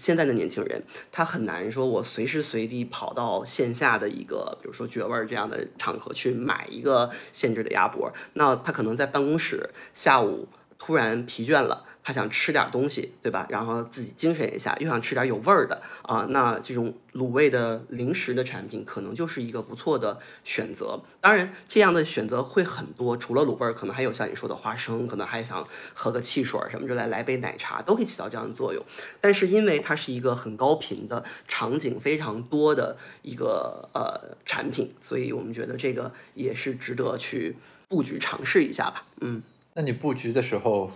[0.00, 0.82] 现在的年轻人，
[1.12, 11.84] 他很难说我随时随地跑到线下的一个，比如说绝味儿这样的场合去买一个现制的鸭脖，那他可能在办公室下午突然疲倦了。
[12.10, 13.46] 他想吃点东西，对吧？
[13.48, 21.00] 然后自己精神一下，又想吃点有味儿的啊，那这种卤味的零食的产品可能就是一个不错的选择。
[21.20, 28.84] 当然，这样的选择会很多，除了卤味儿，可能还有像你说的花生，可能还想喝个汽水什么之类，来杯奶茶都可以起到这样的作用。
[29.20, 37.54] 但是因为它是一个很高频的场景非常多的一个呃产品，所以我们觉得这个也是值得去
[37.88, 39.04] 布局尝试一下吧。
[39.20, 39.40] 嗯。
[39.74, 40.90] 那你布局的时候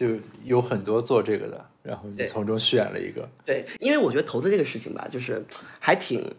[0.00, 0.06] 就
[0.44, 5.44] 有很多做这个的，然后你从中选了一个，对，因为我觉得投资这个事情吧，就是
[5.78, 6.34] 还挺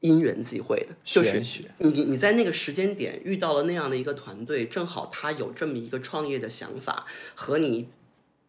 [0.00, 1.40] 因缘际会的，就是。
[1.78, 7.86] 你你你在那个时间点遇到了那样的一个团队，正好他有这么一个创业的想法，和你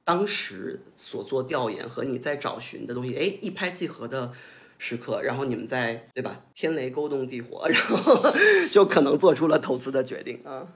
[0.04, 4.32] 当时所做调研和你在找寻的东西，哎，一拍即合的
[4.80, 6.42] 时刻，然后你们在对吧？
[6.56, 8.32] 天雷勾动地火，然后
[8.74, 10.68] 就可能做出了投资的决定啊。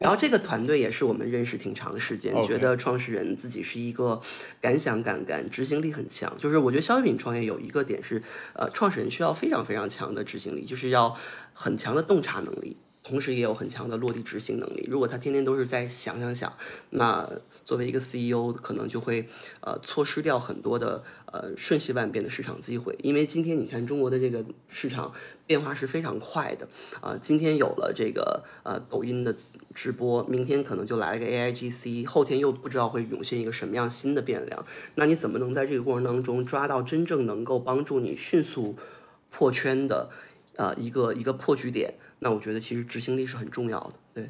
[0.00, 4.20] 然后这个团队也是我们认识挺长时间觉得创始人自己是一个
[4.60, 6.36] 敢想敢干、执行力很强。
[6.36, 8.20] 就是我觉得消费品创业有一个点是，
[8.54, 11.16] 呃，创始人需要非常非常强的执行力，就是要
[11.54, 12.76] 很强的洞察能力。
[13.02, 14.86] 同时也有很强的落地执行能力。
[14.88, 16.52] 如果他天天都是在想想想，
[16.90, 17.28] 那
[17.64, 19.28] 作为一个 CEO，可能就会
[19.60, 22.96] 呃错失掉很多的呃瞬息万变的市场机会。
[23.02, 25.12] 因为今天你看中国的这个市场
[25.46, 26.68] 变化是非常快的
[27.00, 29.34] 啊、今天有了这个呃抖音的
[29.74, 34.64] 直播，明天可能就来了个 AIGC，后天又不知道会涌现一个什么样新的变量。
[34.94, 38.76] 那你怎么能在这个过程当中抓到真正能够帮助你迅速
[39.30, 40.10] 破圈的
[40.56, 41.94] 呃一个一个破局点？
[42.22, 44.28] 那我觉得其实执行力是很重要的，对。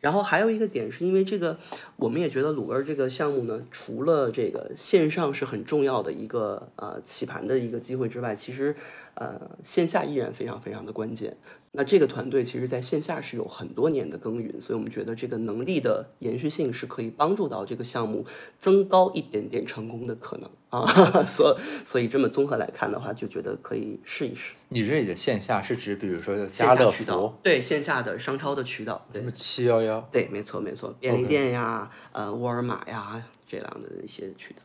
[0.00, 1.56] 然后还有一个点是因为这个，
[1.96, 8.74] 我们也觉得鲁味儿这个项目呢，除了这个线上是很重要的一个呃起盘的一个机会之外，其实
[9.14, 11.36] 呃线下依然非常非常的关键。
[11.74, 18.26] 那这个团队其实在线下是有很多年的耕耘，所以我们觉得这个能力的延续性是可以帮助到这个项目
[18.60, 20.86] 增高一点点成功的可能啊。
[21.24, 24.52] 所所以这么综合来看的话，就觉得可以试一试。
[24.68, 34.60] 你这里的线下是指，比如说线家乐渠道福、对线下的商超的渠道，对七幺幺，对，没错没错，便利店呀，呃，沃尔玛呀这样的一些渠道。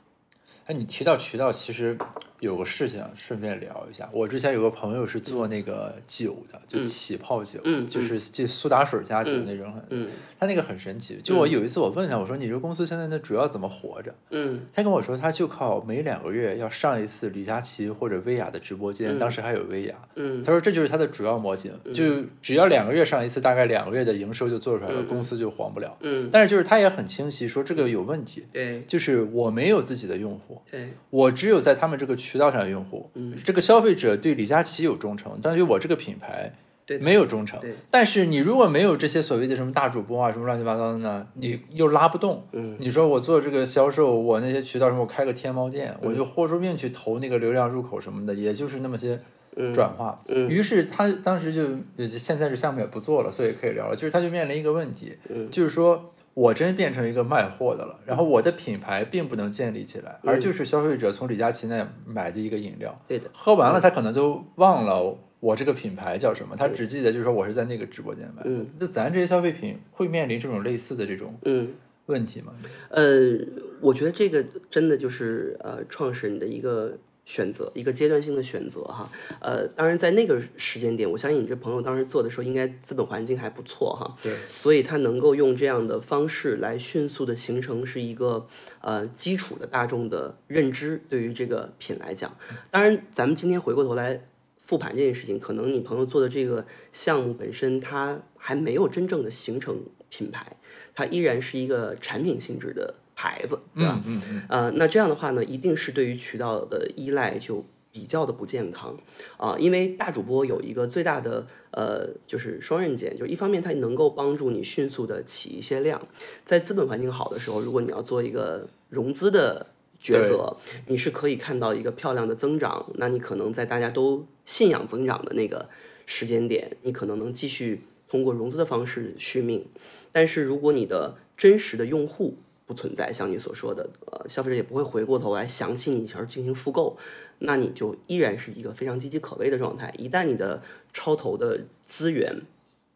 [0.65, 1.97] 哎，你提到渠道，其实
[2.39, 4.07] 有个事情顺便聊一下。
[4.11, 10.07] 我之前有个朋友是做那个酒的，就起泡酒，嗯就是就苏打水加酒那种很，嗯。
[10.39, 11.19] 他那个很神奇。
[11.23, 14.13] 就我有一次我问他，我说你这公司现在那主要怎么活着？
[14.29, 14.61] 嗯。
[14.71, 19.95] 他跟我说，他就靠每两个月要上一次李佳琦或者薇娅的直播间，当时还有薇娅。
[20.15, 20.43] 嗯。
[20.43, 25.97] 他说这就是他的主要模型，就只要两个月上一次，大概两个月的营收就做出来了，公司就黄不了。
[26.01, 36.53] 嗯，但是就是他也很清晰说这个有问题，对，就是我没有自己的用户，户，对，我只有在他们这个渠道上的用户，嗯这个消费者对李佳琦有忠诚，但对我这个品牌
[36.85, 37.73] 对没有忠诚对。
[37.89, 42.43] 但是你如果没有这些所谓的什么大主播啊，什么乱七八糟的呢，你又拉不动。
[42.51, 49.19] 嗯你说我做这个销售，我那些渠道什么，我开个天猫店，我就豁出命去投那个流量入口什么的，也就是那么些
[49.55, 50.21] 嗯转化。
[50.27, 51.61] 嗯于是他当时就，
[51.97, 53.95] 呃现在这项目也不做了，所以可以聊了。
[53.95, 68.67] 就是他就面临一个问题，嗯就是说我真变成一个卖货的了，然后我的品牌并不能建立起来，而就是消费者从李佳琦那买的一个饮料，对的，喝完了他可能就忘了我这个品牌叫什么，他只记得就是说我是在那个直播间买的嗯。
[68.77, 71.69] 那咱这些消费品会面临这种类似的这种嗯。
[72.05, 72.53] 问题吗？
[72.89, 73.35] 呃，
[73.81, 76.95] 我觉得这个真的就是呃创始人的一个
[77.27, 79.09] 选择，一个阶段性的选择哈。
[79.41, 84.15] 呃，当然在那个时间点，我相信你这朋友当时做的时候，应该资本环境还不错哈。
[84.23, 88.47] 对，所以他能够用这样的方式来迅速的形成是一个
[88.79, 92.33] 呃基础的大众的认知，对于这个品来讲。
[92.71, 94.25] 当然，咱们今天回过头来
[94.57, 100.55] 复盘这件事情，可能你朋友做的这个项目本身，它还没有真正的形成品牌，
[100.95, 103.99] 它依然是一个产品性质的牌子，对吧？
[104.05, 108.95] 嗯嗯，呃，那这样的话呢，一定是对于渠道的依赖就比较的不健康
[109.37, 115.99] 啊、因为大主播有一个最大的呃，就是双刃剑，就是一方面它能够帮助你迅速的起一些量，
[116.45, 119.65] 在资本环境好的时候，如果你要做一个融资的
[119.99, 125.67] 抉择，你是可以看到一个漂亮的增长，那你可能在大家都信仰增长的那个
[126.05, 129.65] 时间点，你可能能继续通过融资的方式续命。
[130.11, 136.97] 但是如果你的真实的用户不存在，像你所说的，呃，消费者也不会回过头来想起你而进行复购，
[137.39, 139.93] 那你就依然是一个非常岌岌可危的状态。
[139.97, 140.61] 一旦你的
[140.93, 142.41] 超投的资源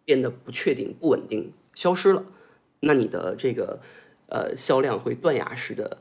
[0.03, 2.25] 变得不确定、不稳定、消失了，
[2.81, 3.79] 那你的这个
[4.27, 5.99] 呃销量会断崖式的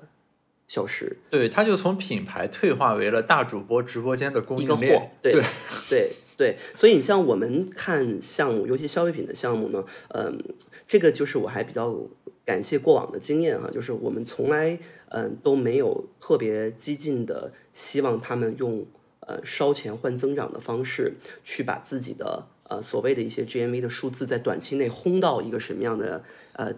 [0.66, 1.18] 消失。
[1.30, 5.42] 对，它就从品牌退化为了大主播直播间的供应链。，对对
[5.88, 10.42] 对对，所以你像我们看项目，尤其消费品的项目呢，嗯，
[10.90, 11.96] 这个就是我还比较
[12.44, 14.76] 感谢过往的经验哈，就是我们从来
[15.10, 18.84] 嗯都没有特别激进的希望他们用
[19.20, 26.24] 呃烧钱换增长的方式去把自己的呃所谓的一些 GMV 的数字在短期内轰到一个什么样的
[26.54, 26.72] 呃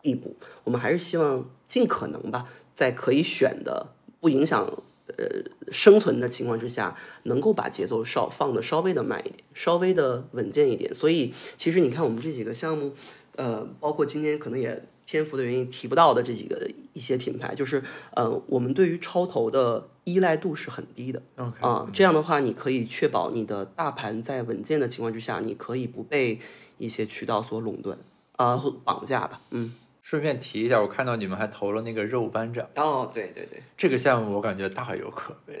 [0.00, 3.88] 地步，我们还是希望尽可能吧，在可以选的
[4.20, 4.64] 不影响
[5.08, 10.94] 呃生存的情况之下，能够把节奏稍放的稍微的慢一点，稍微的稳健一点。
[10.94, 12.94] 所以其实你看我们这几个项目，
[13.36, 17.82] 呃，包括今天可能也篇幅的原因提不到的这几个一些品牌，就是
[18.14, 21.22] 呃，我们对于超投的依赖度是很低的。
[21.60, 26.40] 啊，这样的话，你可以确保你的大盘在稳健的情况之下，你可以不被
[26.78, 27.96] 一些渠道所垄断
[28.36, 29.40] 啊、或绑架吧。
[29.50, 29.72] 嗯，
[30.02, 35.58] 顺便提一下，我看到你们还投了那个肉班长哦，对对对，这个项目，我感觉大有可为，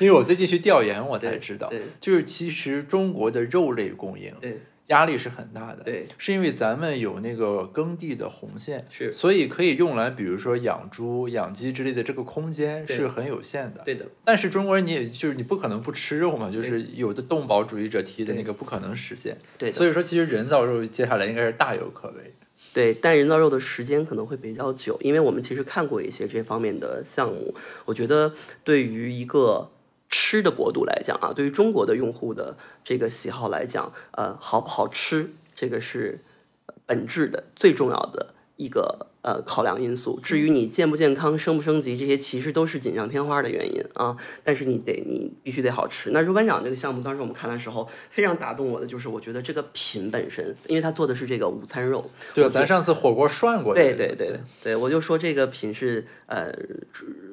[0.00, 13.82] 因为我最近去调研，我才知道对，就是其实中国的肉类供应对压力是很大的，对，是因为咱们有那个耕地的红线，是所以可以用来，比如说养猪、养鸡之类的，这个空间是很有限的。
[13.84, 19.36] 对的，但是中国人你也就是你不可能不吃肉嘛，就是有的动保主义者提的那个不可能实现。
[19.56, 19.74] 对的。
[19.74, 22.34] 所以说其实人造肉接下来应该是大有可为。
[22.72, 27.54] 对，但人造肉的时间可能会比较久，因为我们其实看过一些这方面的项目。
[27.84, 28.32] 我觉得
[28.64, 29.70] 对于一个
[30.16, 36.20] 吃的国度来讲啊，对于中国的用户的这个喜好来讲，呃，好不好吃，这个是
[36.66, 40.20] 呃本质的最重要的一个呃考量因素。
[40.20, 44.16] 至于你健不健康、升不升级，这些其实都是锦上添花的原因啊。
[44.44, 46.10] 但是你得，你必须得好吃。
[46.12, 53.74] 那肉班长这个项目，当时我们看的时候，非常打动我的就是，我觉得这个品本身，因为他做的是这个午餐肉，对，咱上次火锅涮过。
[53.74, 56.54] 对对对对，我就说这个品是呃，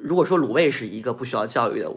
[0.02, 1.91] 如果说卤味是一个不需要教育的，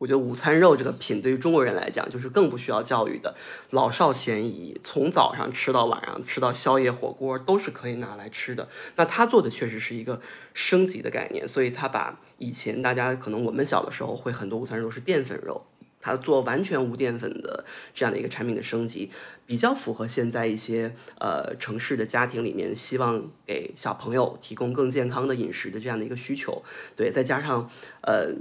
[0.00, 3.34] 我觉得午餐肉这个品对于中国人来讲就是更不需要教育的，
[3.68, 8.66] 老少咸宜，从早上吃到晚上，吃到宵夜火锅都是可以拿来吃的。
[8.96, 10.22] 那他做的确实是一个
[10.54, 15.66] 升级的概念，所以他把以前大家可能我们小的时候会很多午餐肉是淀粉肉。
[16.02, 17.62] 它做完全无淀粉的
[17.94, 19.10] 这样的一个产品的升级，
[19.44, 26.62] 比较符合现在一些呃城市的家庭里面希望给小朋友提供更健康的饮食的这样的一个需求。
[26.96, 27.68] 对，再加上
[28.00, 28.32] 呃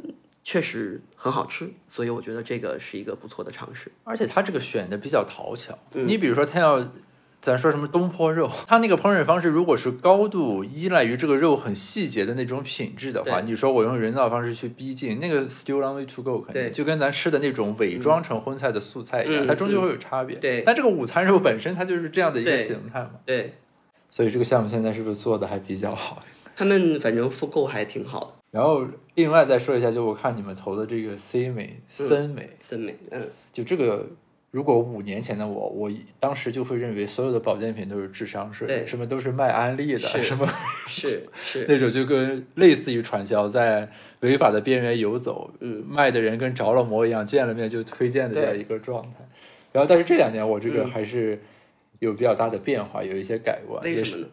[0.43, 3.91] 确实很好吃，所以我觉得这个是一个不错的尝试。
[4.03, 5.77] 而且他这个选的比较讨巧。
[5.93, 6.91] 嗯你比如说他要。
[7.41, 20.35] 咱说什么东坡肉， 它那个烹饪方式如果是高度依赖于这个肉很细节的那种品质的话，你说我用人造方式去逼近，那个 still long way to go，肯定就跟咱吃的那种伪装成荤菜的素菜一样，嗯它终究会有差别。
[20.35, 23.53] 对但这个午餐肉本身它就是这样的一个形态嘛，对
[24.09, 26.21] 所以这个项目现在是不是做的还比较好？
[26.57, 28.33] 他们反正复购还挺好的。
[28.51, 28.85] 然后
[29.15, 34.07] 另外再说一下，就我看你们投的这个 C 美、森美，森美，嗯，就这个，
[34.49, 40.47] 如果五年前的我，我当时就会认为所有的保健品都是智商税，对什么都是卖安利的，是什么
[40.87, 43.87] 是 是，那种就跟类似于传销，在
[44.21, 49.27] 违法的边缘游走，嗯卖的人跟着了魔一样，见了面就推荐的这样一个状态。
[49.71, 51.39] 然后，但是这两年我这个嗯还是
[51.99, 54.27] 有比较大的变化，有一些改观，也是为什么呢？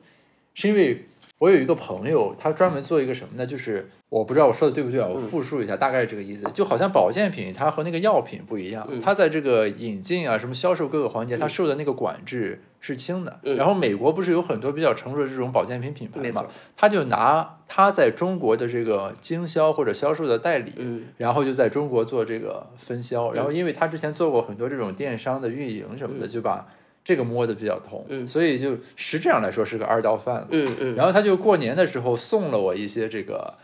[0.55, 1.05] 是因为
[1.39, 3.45] 我有一个朋友，他专门做一个什么呢？
[3.45, 5.21] 就是我不知道我说的对不对啊，我嗯。
[5.21, 6.51] 复述一下，大概是这个意思。
[6.55, 9.03] 就好像保健品它和那个药品不一样，嗯。
[9.03, 11.49] 它在这个引进啊、什么销售各个环节，它嗯。
[11.49, 13.39] 受的那个管制是轻的。
[13.43, 13.55] 嗯。
[13.55, 21.05] 然后美国不是有很多比较成熟的这种保健品品牌嘛，，他就拿他在中国的这个经销或者销售的代理，嗯。
[21.19, 23.55] 然后就在中国做这个分销，然后嗯。
[23.55, 26.67] 因为他之前做过很多这种电商的运营什么的，就把
[27.07, 30.49] 这个摸的比较痛，嗯所以就实质上来说是个二道贩子。
[30.51, 33.55] 嗯嗯，然后他就过年的时候送了我一些这个，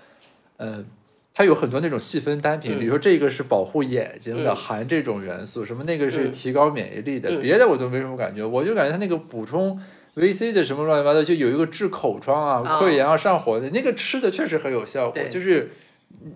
[0.59, 0.85] 呃，
[1.35, 9.81] 他有很多那种细分单品，嗯比如说这个是保护眼睛的，嗯含这种元素，什么那个是嗯提高免疫力的，嗯别的我都没什么感觉，我就感觉他那个补充。
[10.15, 15.23] 维 C 的什么乱七八糟，就有一个治口疮啊、啊溃疡啊、上火的，那个吃的确实很有效果。
[15.31, 15.71] 就是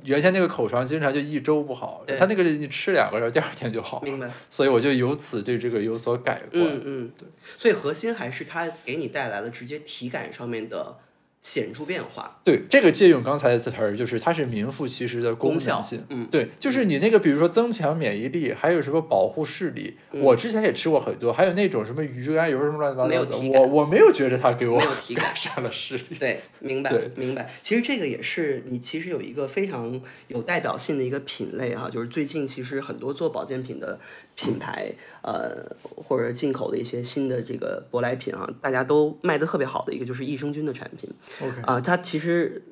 [0.04, 4.28] 原先那个口疮经常就一周不好，对他那个你吃两个，然后第二天就好，明白。
[4.50, 6.64] 所以我就由此对这个有所改观。
[6.64, 10.96] 嗯嗯，对，所以核心还是它给你带来了直接体感上面的
[11.40, 12.40] 显著变化。
[12.44, 16.04] 对，这个借用刚才的词儿，就是它是名副其实的功功效能性。
[16.10, 26.16] 嗯对，就是你那个，比如说增强免疫力，还有什么保护视力，嗯我之前也吃过很多，还有那种什么鱼肝油什么乱七八糟的，我我没有觉得它给我没有体感 改善了视力。
[26.18, 27.48] 对，明白，明白。
[27.62, 33.98] 其实这个也是你其实有一个非常有代表性的一个品类哈、就是最近其实很多做保健品的
[34.36, 41.10] 品牌，呃，或者进口的一些新的这个舶来品啊，大家都卖的特别好的一个就是益生菌的产品
[41.40, 42.62] OK，啊、它其实。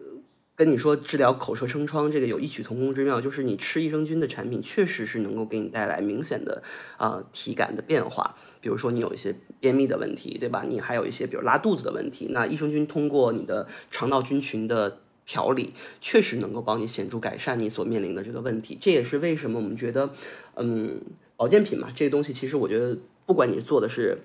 [0.57, 6.63] 跟你说治疗口舌生疮这个有异曲同工之妙，就是你吃益生菌的产品确实是能够给你带来明显的
[6.97, 8.37] 啊、体感的变化。
[8.61, 10.65] 比如说你有一些便秘的问题，对吧？
[10.65, 18.79] 你还有一些比如拉肚子的问题，那益生菌通过你的肠道菌群的调理，确实能够帮你显著改善你所面临的这个问题。
[18.81, 20.11] 这也是为什么我们觉得，
[20.55, 21.01] 嗯，
[21.37, 24.19] 保健品嘛，这个东西其实我觉得，不管你做的是，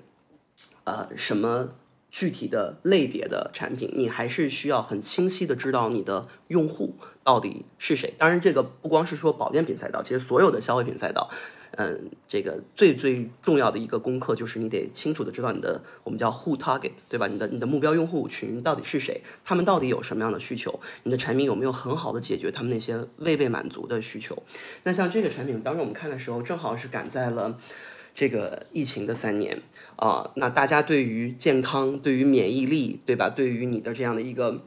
[0.84, 1.70] 呃，什么。
[2.12, 8.16] 具体的类别的产品，你还是需要很清晰的知道你的用户到底是谁。
[8.18, 11.30] 当然，这个不光是说保健品赛道，其实所有的消费品赛道，
[11.82, 17.26] 嗯，这个最最重要的一个功课就是你得清楚的知道你的我们叫 who target，对吧？
[17.28, 19.22] 你的你的目标用户群到底是谁？
[19.46, 20.78] 他们到底有什么样的需求？
[21.04, 24.44] 你的产品有没有很好的解决他们那些未被满足的需求？
[24.84, 27.58] 那像这个产品，当时我们看的时候，正好是赶在了。
[28.16, 29.62] 这个疫情的三年
[29.96, 33.30] 啊、那大家对于健康、对于免疫力，对吧？
[33.30, 34.66] 对于你的这样的一个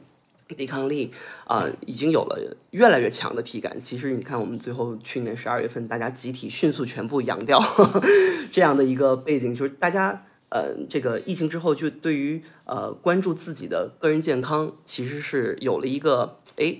[0.53, 1.11] 抵抗力
[1.45, 3.79] 啊、已经有了越来越强的体感。
[3.79, 7.61] 其实你看，我们最后去年十二月份，大家集体迅速全部阳掉
[8.51, 16.77] 这样的一个背景，就是大家呃，这个疫情之后，就对于呃关注自己的个人健康，其实是有了一个哎。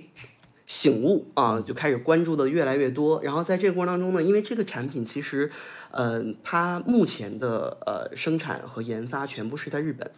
[0.66, 3.22] 醒悟啊，就开始关注的越来越多。
[3.22, 5.50] 然后在这个过程当中呢，因为这个产品其实，
[5.90, 10.10] 呃，它目前的呃生产和研发全部是在日本，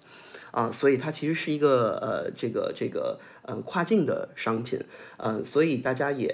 [0.57, 4.81] 啊，所以它其实是一个呃这个这个呃跨境的商品，
[5.19, 6.29] 嗯、所以大家也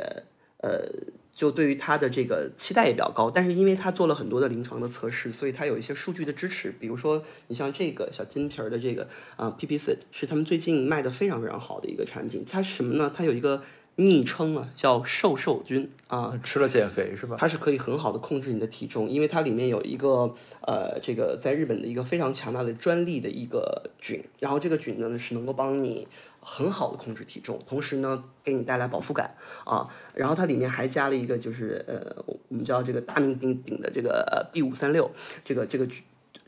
[0.59, 0.89] 呃
[1.33, 3.29] 就对于它的这个期待也比较高。
[3.29, 6.71] 但是因为它做了很多的临床的测试，所以它有一些数据的支持。
[6.71, 12.45] 比如说你像这个小金瓶儿的这个啊、PP Fit 是他们最近卖的非常非常好的一个产品。
[12.49, 13.13] 它是什么呢？
[13.13, 13.65] 它有一个
[14.09, 16.39] 昵称啊，叫瘦瘦菌啊。
[16.43, 17.37] 吃了减肥是吧？
[17.39, 26.07] 它是可以很好的控制你的体重，因为它里面有一个呃，这个在日本的一个非常强大的专利的一个菌，然后这个菌呢是能够帮你
[26.41, 29.35] 很好的控制体重，同时呢给你带来饱腹感
[29.65, 35.11] 啊，然后它里面还加了一个就是呃，我们叫这个大名鼎鼎的这个呃 B 五三六
[35.45, 36.03] 这个这个菌。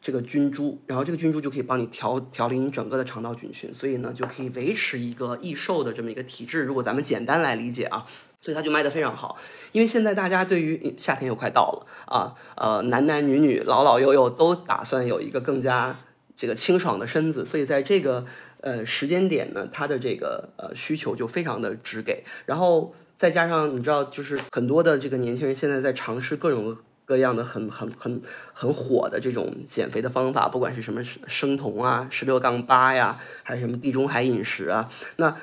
[0.04, 6.64] 这个菌株，然后这个菌株就可以帮你调调理你整个的肠道菌群，所以呢就可以维持一个易瘦的这么一个体质。
[6.64, 8.04] 如果咱们简单来理解啊，
[8.38, 9.38] 所以它就卖得非常好。
[9.72, 15.96] 因为现在大家对于夏天又快到了啊，呃，男男女女、老老幼幼都打算有一个更加
[16.36, 18.26] 这个清爽的身子，所以在这个
[18.60, 22.22] 呃时间点呢，它的这个呃需求就非常的直给。
[22.44, 26.76] 然后再加上你知道，就是很多的这个年轻人现在在尝试各种。
[27.04, 35.36] 各样的很很很很火的这种减肥的方法，不管是什么生酮啊、十六杠八呀，还是什么地中海饮食啊，那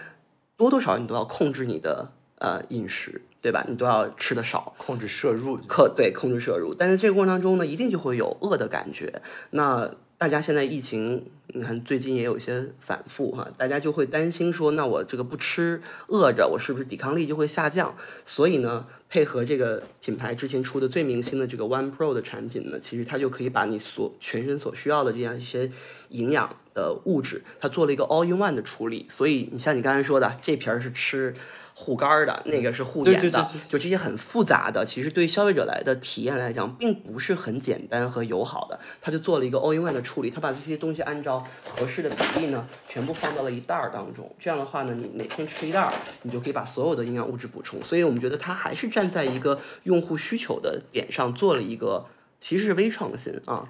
[0.57, 3.65] 多多少少你都要控制你的呃饮食，对吧？
[3.67, 9.21] 你都要吃的少，控制摄入，克对控制摄入，但在这个过程当中呢，一定就会有饿的感觉。
[9.51, 17.95] 那大家现在疫情，你看最近也有一些反复哈，大家就会担心说，那我这个不吃饿着，我是不是抵抗力就会下降？
[18.23, 25.69] 所以呢，配合这个品牌之前出的最明星的这个 One Pro 的产品呢，其实它就可以把你所全身所需要的这样一些
[26.07, 29.05] 营养的物质，它做了一个 All in One 的处理。
[29.09, 31.35] 所以你像你刚才说的，这瓶儿是吃。
[31.73, 38.79] 护肝的那个是护眼的，就这些很复杂的，其实对消费者来的体验来讲，并不是很简单和友好的。
[39.01, 44.31] 它就做了一个 all in one 的处理，它把这些东西按照合适的比例呢，全部放到了一袋儿当中。
[44.37, 45.91] 这样的话呢，你每天吃一袋儿，
[46.21, 47.81] 你就可以把所有的营养物质补充。
[47.83, 52.05] 所以我们觉得它还是站在一个用户需求的点上做了一个，
[52.39, 53.67] 其实是微创新啊。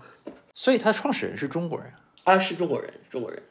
[0.53, 1.87] 所以它创始人是中国人
[2.25, 3.41] 啊，是中国人，中国人。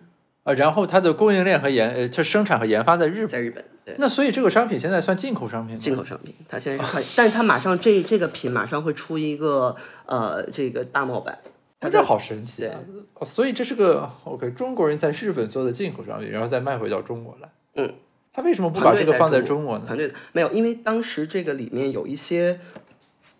[0.43, 3.65] 啊，然后它的供应链和研呃，它生产和研发在日本，在日本。
[3.85, 5.81] 对，那所以这个商品现在算进口商品吗？
[5.81, 9.75] 进口商品，它现在是快，但是它马上这这个品马上会出一个
[10.05, 11.39] 呃这个大贸版，
[11.91, 12.79] 这好神奇啊！
[13.25, 17.51] 所以这是个 OK，中国人在日本做的进口商品，然后再卖回到中国来。
[17.77, 17.95] 嗯，
[18.41, 19.85] 他为什么不把这个放在中国呢？
[19.87, 22.59] 团队没有，因为当时这个里面有一些，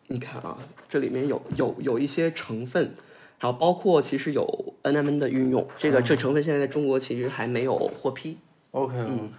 [0.09, 0.59] 你看啊，
[0.91, 2.95] 这里面有有有一些成分。
[3.39, 8.37] 然后包括其实有 N M N 的运用，这个这成分现在在中国其实还没有获批。
[8.73, 9.31] OK OK，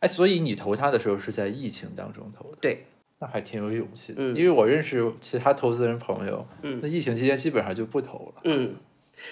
[0.00, 2.58] 哎，所以你投它的时候是在疫情当中投的？
[2.60, 2.86] 对，
[3.20, 4.16] 那还挺有勇气的。
[4.18, 8.40] 嗯，因为我认识其他投资人朋友，嗯，那疫情期间基本上就不投了。
[8.42, 8.74] 嗯，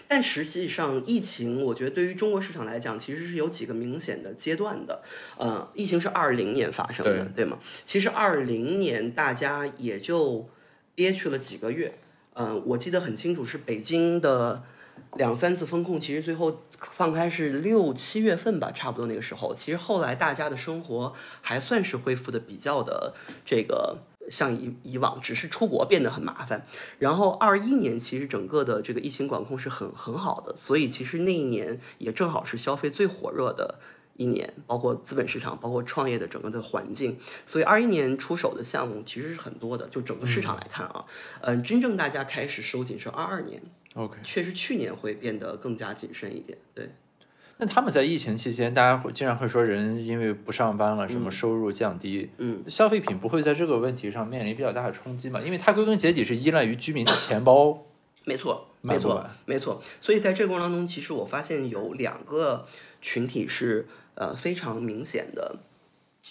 [0.08, 5.02] 但实际上疫情，我觉得对于中国市场来讲，其实是有几个明显的阶段的。
[5.38, 7.58] 呃，疫情是二零年发生的，对吗？
[7.84, 10.48] 其实二零年大家也就
[10.94, 11.98] 憋屈了几个月。
[12.34, 14.62] 嗯，我记得很清楚，是北京的
[15.16, 19.54] 两三次风控，其实最后放开是六七月份吧，差不多那个时候。
[19.54, 21.12] 其实后来大家的生活
[21.42, 23.12] 还算是恢复的比较的
[23.44, 23.98] 这个
[24.28, 26.66] 像以以往，只是出国变得很麻烦。
[26.98, 33.78] 然后二一年其实整个的这个疫情管控是很很好的，所以其实那一年也正好是消费最火热的。
[34.18, 39.88] 一年，包括资本市场，包括创业的整个的环境，所以二一年出手的项目其实是很多的。
[39.88, 41.06] 就整个市场来看啊，
[41.40, 43.60] 嗯，真正大家开始收紧是二二年
[43.94, 46.58] ，OK，确实去年会变得更加谨慎一点。
[46.74, 46.94] 对，
[47.62, 55.40] 那他们在疫情期间，大家会经常会说人因为不上班了，什么收入降低，嗯，消费品不会在这个问题上面临比较大的冲击嘛？
[55.40, 57.78] 因为它归根结底是依赖于居民的钱包。
[58.24, 59.80] 没错，没错，没错。
[60.00, 62.66] 所以在这个过程当中，其实我发现有两个
[63.00, 63.86] 群体是。
[64.14, 65.56] 呃，非常明显的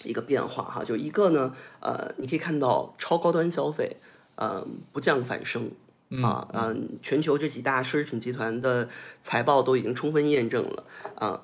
[0.04, 3.96] 一个变化哈，就一个呢，呃，你可以看到超高端消费，
[4.36, 5.72] 嗯，不降反升
[6.20, 8.88] 啊，嗯，全球这几大奢侈品集团的
[9.22, 10.84] 财报都已经充分验证了
[11.14, 11.42] 啊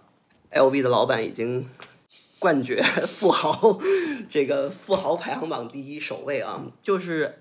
[0.53, 1.69] ，LV 的老板已经
[2.39, 3.79] 冠绝 富豪
[4.29, 7.37] 这个富豪排行榜第一首位啊，就是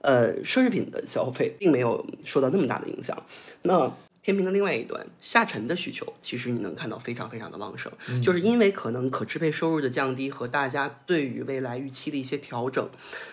[0.00, 3.22] 呃，奢侈品的消费并没有受到那么大的影响，
[3.62, 3.92] 那。
[4.26, 12.90] 天平的另外一端，下沉的需求，其实你能看到非常非常的旺盛，就是因为可能可支配收入的降低和大家对于未来预期的一些调整，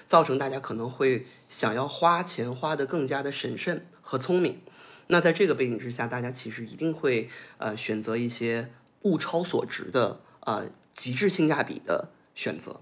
[0.08, 4.60] 造成大家可能会想要花钱花得更加的审慎和聪明。
[5.08, 7.28] 那在这个背景之下，大家其实一定会
[7.58, 8.70] 呃选择一些
[9.02, 12.80] 物超所值的呃极致性价比的选择。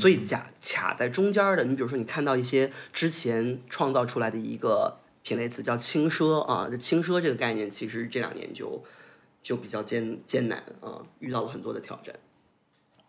[0.00, 4.98] 所以卡卡在中间的，你比如说你看到一些之前创造出来的一个。
[5.22, 8.82] 品类词叫轻奢啊，这轻奢这个概念其实这两年就
[9.42, 12.14] 就比较艰艰难啊，遇到了很多的挑战，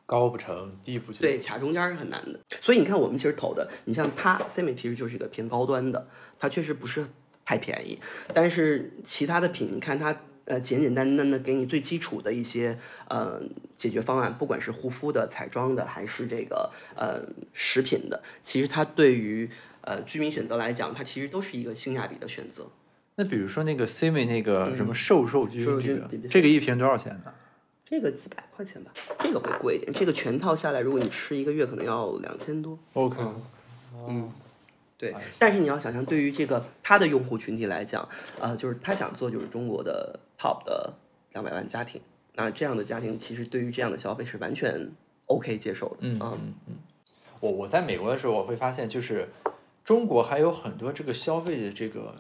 [0.05, 2.39] 高不成低不就，对，卡中间是很难的。
[2.61, 6.07] 所以你看，我们其实投的，你像它 s e m i 其实就是一个偏高端的，
[6.39, 7.07] 它确实不是
[7.45, 7.99] 太便宜。
[8.34, 10.16] 但是其他的品，你看它
[10.53, 12.77] 呃简简单单的给你最基础的一些
[13.07, 13.41] 呃
[13.75, 17.21] 解决方案，不管是护肤的、彩妆的，还是这个呃
[17.53, 19.49] 食品的，其实它对于。
[19.85, 22.65] 呃，居民选择来讲，它其实都是一个性价比的选择。
[23.15, 26.01] 那比如说那个 C 美那个什么瘦瘦菌，瘦菌
[26.31, 27.33] 这个一瓶多少钱呢？
[27.85, 29.91] 这个几百块钱吧，这个会贵一点。
[29.91, 32.79] 这个全套下来，如果你吃一个月，可能要两千多。
[32.93, 33.17] OK，
[34.07, 34.31] 嗯，
[35.11, 35.15] 对。
[35.39, 38.07] 但是你要想象，对于这个他的用户群体来讲，
[38.39, 40.93] 呃，就是他想做就是中国的 top 的
[41.33, 42.01] 两百万家庭，
[42.35, 44.89] 那这样的家庭其实对于这样的消费是完全
[45.25, 45.97] OK 接受的。
[46.01, 46.75] 嗯嗯嗯。
[47.39, 49.27] 我我在美国的时候，我会发现就是。
[49.85, 52.15] 中国还有很多这个消费的这个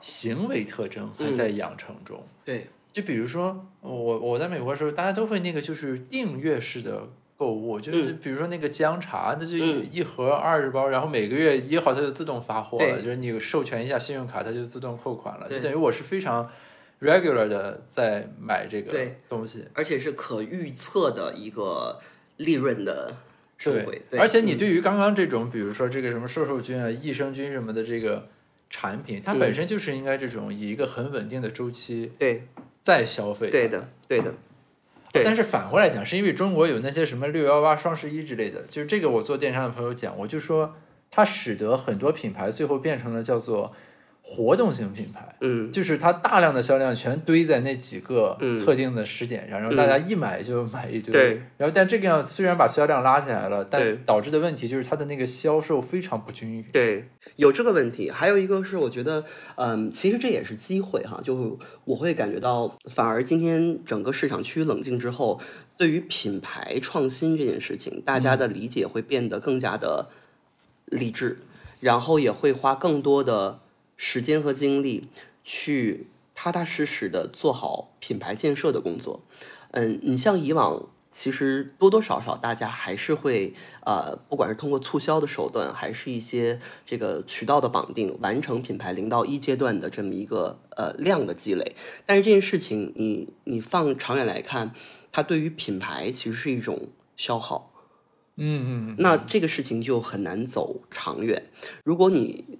[0.00, 2.26] 行为特征还在养成中。
[2.46, 7.06] 对，就比如说我我在美国的时候，大家都会那个就是订阅式的
[7.38, 16.50] 购物，就是比如说那个姜茶，那就一盒二十包，然后每个月一号它就自动发货了，就是你授权一下信用卡，它就自动扣款了，就等于我是非常
[17.00, 18.92] regular 的在买这个
[19.28, 22.00] 东西，而且是可预测的一个
[22.38, 23.16] 利润的。
[23.62, 28.28] 对，而且你对于刚刚这种，比如说这个什么瘦瘦菌啊、益生菌什么的，这个
[28.70, 32.46] 产品，它本身就是应该这种以一个很稳定的周期对
[32.82, 33.50] 再消费。
[33.50, 34.32] 对的，对的。
[35.12, 40.76] 但是反过来讲，是因为中国有那些什么六幺八、双十一之类的，就是这个我做电商的朋友讲，我就说
[41.10, 43.72] 它使得很多品牌最后变成了叫做
[44.22, 45.36] 活动型品牌。
[45.40, 51.12] 嗯，就是它大量的销量全堆在那几个嗯特定的时点上，然后大家一买就买一堆。
[51.12, 56.64] 对然后但这个样虽然把销量拉起来了，但导致的问题就是它的那个销售非常不均匀。
[56.72, 58.10] 对，有这个问题。
[58.10, 59.24] 还有一个是，我觉得，
[59.56, 61.20] 嗯，其实这也是机会哈。
[61.22, 65.40] 就我会感觉到，反而今天整个市场趋于冷静之后，
[65.76, 70.08] 对于品牌创新这件事情，大家的理解会变得更加的
[70.86, 71.38] 理智，
[71.78, 73.60] 然后也会花更多的
[73.98, 75.08] 时间和精力
[75.44, 79.20] 去踏踏实实的做好品牌建设的工作。
[79.72, 83.52] 嗯，你像以往，其实多多少少大家还是会
[83.84, 91.74] 呃，不管是通过促销的手段，还是一些这个渠道的绑定，完成品牌零到一阶段的这么一个呃量的积累。
[92.06, 94.72] 但是这件事情你，你放长远来看，
[95.10, 97.74] 它对于品牌其实是一种消耗。
[98.36, 101.50] 嗯嗯那这个事情就很难走长远。
[101.82, 102.58] 如果你嗯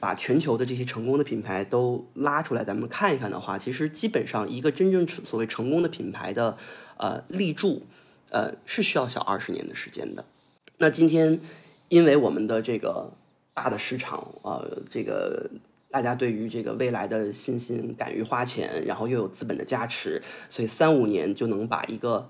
[0.00, 6.56] 把全球的这些成功的品牌都拉出来，咱们看一看的话，其实基本上一个真正所谓成功的品牌的
[6.96, 7.86] 呃立柱，
[8.30, 10.24] 呃是需要小二十年的时间的。
[10.78, 11.40] 那今天
[11.88, 13.12] 因为我们的这个
[13.54, 15.50] 大的市场，呃，这个。
[15.90, 22.28] 大家对于这个未来的信心，敢于花钱，然后又有资本的加持，所以三五年就能把一个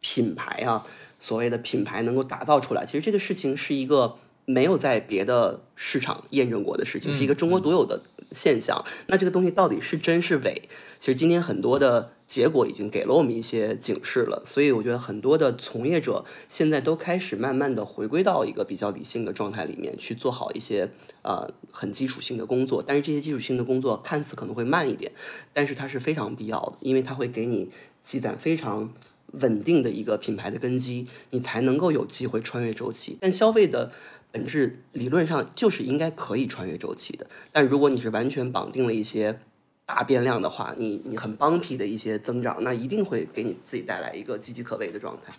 [0.00, 0.84] 品牌啊，
[1.20, 4.16] 所谓的品牌能够打造出来，其实这个事情是一个
[4.50, 8.84] 没有在别的市场验证过的事情，是一个中国独有的现象。
[9.06, 10.68] 那这个东西到底是真是伪？
[10.98, 20.90] 其实今天很多的结果已经给了我们一些警示了，所以我觉得很多的从业者现在都开始慢慢的回归到一个比较理性的状态里面去做好一些
[21.22, 22.82] 呃很基础性的工作。
[22.86, 25.12] 但是这些基础性的工作看似可能会慢一点，
[25.52, 27.70] 但是它是非常必要的，因为它会给你
[28.02, 28.92] 积攒非常
[29.32, 33.16] 稳定的一个品牌的根基，你才能够有机会穿越周期。
[33.20, 33.90] 但消费的
[34.32, 39.38] 本质理论上就是应该可以穿越周期的，但如果你是完全绑定了一些
[39.84, 45.32] 大变量的话，你你很帮皮的一些增长，那一定会给你自己带来一个岌岌可危的状态。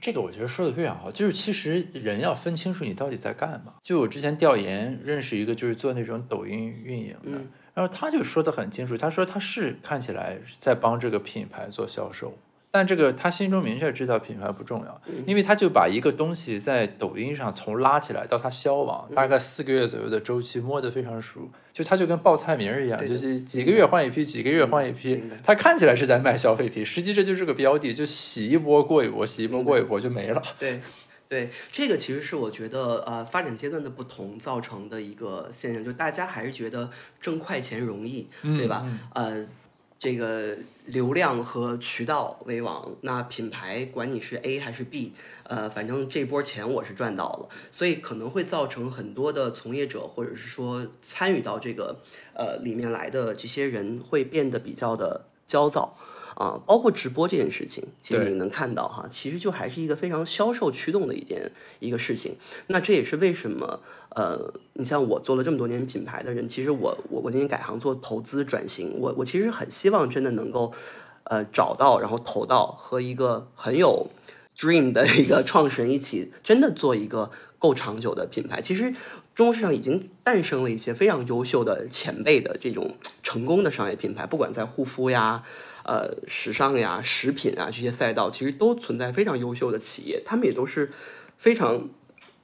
[0.00, 3.72] 这个我觉得说的非常好，就是其实人要分清楚你到底在干嘛。
[3.80, 12.36] 就我之前调研认识一个就是做那种抖音运营的，嗯然后他就说的很清楚，他说他是看起来在帮这个品牌做销售，
[12.74, 30.42] 但这个他心中明确知道品牌不重要，嗯因为他就把一个东西在抖音上从拉起来到它消亡，嗯大概四个月左右的周期摸得非常熟，就他就跟报菜名儿一样，就是几个月换一批，几个月换一批，他看起来是在卖消费品，实际这就是个标的，就洗一波过一波，洗一波过一波就没了。
[30.58, 30.80] 对，
[31.28, 38.84] 对，这个其实是我觉得呃发展阶段的不同造成的一个现象，就大家还是觉得挣快钱容易，对吧？
[39.14, 39.46] 呃，
[39.98, 45.14] 这个流量和渠道为王，那品牌管你是 A 还是 B，
[45.44, 52.00] 呃，反正这波钱我是赚到了，所以可能会造成很多的从业者或者是说参与到这个
[52.34, 55.96] 呃里面来的这些人会变得比较的焦躁。
[56.34, 62.36] 啊，包括直播这件事情，其实你能看到哈，其实就还是一个非常销售驱动的一件一个事情。
[62.66, 63.80] 那这也是为什么，
[64.10, 70.72] 呃，你像我做了这么多年品牌的人，其实我我我今天改行做投资转型，我我其实很希望真的能够，
[71.24, 74.10] 呃，找到然后投到和一个很有
[74.56, 78.60] dream 的一个创始人一起，真的做一个够长久的品牌。
[78.60, 78.94] 其实
[79.34, 85.42] 中国市场已经诞生了一些非常优秀的前辈的这种成功的商业品牌，不管在护肤呀、
[85.84, 90.90] 呃时尚呀、食品啊这些赛道，其实都存在非常优秀的企业，他们也都是
[91.38, 91.88] 非常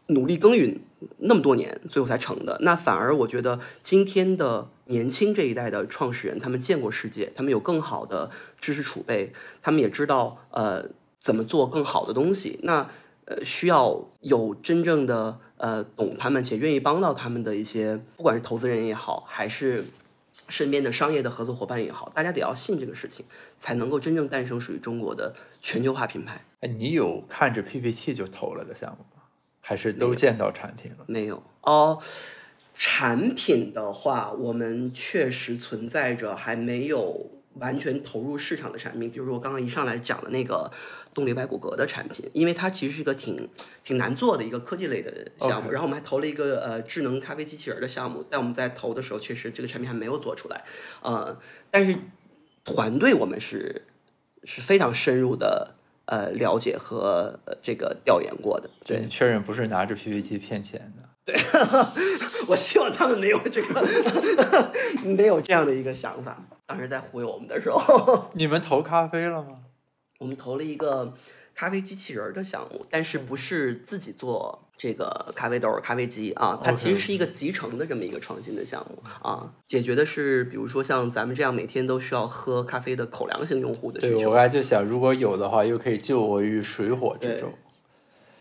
[0.07, 0.81] 努力耕耘
[1.19, 2.59] 那么多年，最后才成的。
[2.63, 8.31] 那反而我觉得今天的年轻这一代的创始人，他们见过世界，他们有更好的
[8.61, 9.33] 知识储备，
[9.63, 12.59] 他们也知道呃怎么做更好的东西。
[12.63, 12.89] 那
[13.25, 19.85] 呃需要有真正的呃懂他们且愿意帮到他们的一些，不管是投资人也好，还是
[20.51, 23.25] 身边的商业的合作伙伴也好，大家得要信这个事情，
[23.57, 25.33] 才能够真正诞生属于中国的
[25.63, 26.45] 全球化品牌。
[26.61, 29.23] 哎，你有看着 PPT 就投了的项目吗？
[29.61, 31.05] 还是都见到产品了？
[31.07, 32.03] 没有哦。
[32.83, 37.31] 产品的话，我们确实存在着还没有
[37.61, 40.71] 完全投入市场的产品，比如说我刚刚一上来讲的那个
[41.15, 43.49] 动力外骨骼的产品，因为它其实是个挺
[43.85, 45.71] 挺难做的一个科技类的项目。
[45.71, 50.65] 然后我们还投了一个呃智能咖啡机器人的项目，但我们在投的时候，确实这个产品还没有做出来。
[51.03, 51.39] 呃，
[51.71, 51.97] 但是
[52.65, 53.83] 团队我们是
[54.45, 55.75] 是非常深入的
[56.07, 58.71] 呃了解和呃这个调研过的。
[58.85, 61.10] 对，确认不是拿着 PPT 骗钱的。
[62.49, 63.87] 我希望他们没有这个
[65.05, 66.43] 没有这样的一个想法。
[66.67, 69.59] 当时在忽悠我们的时候， 你们投咖啡了吗？
[70.19, 71.15] 我们投了一个
[71.55, 76.61] 咖啡机器人儿的项目，但是不是自己做这个咖啡豆儿、咖啡机啊？
[76.63, 84.35] 它其实是一个集成的这么一个创新的项目啊，解决的是比如说像咱们这样每天都需要喝咖啡的口粮型用户的需对，求我。
[84.35, 87.53] 刚才就想，如果有的话，又可以救我于水火之中。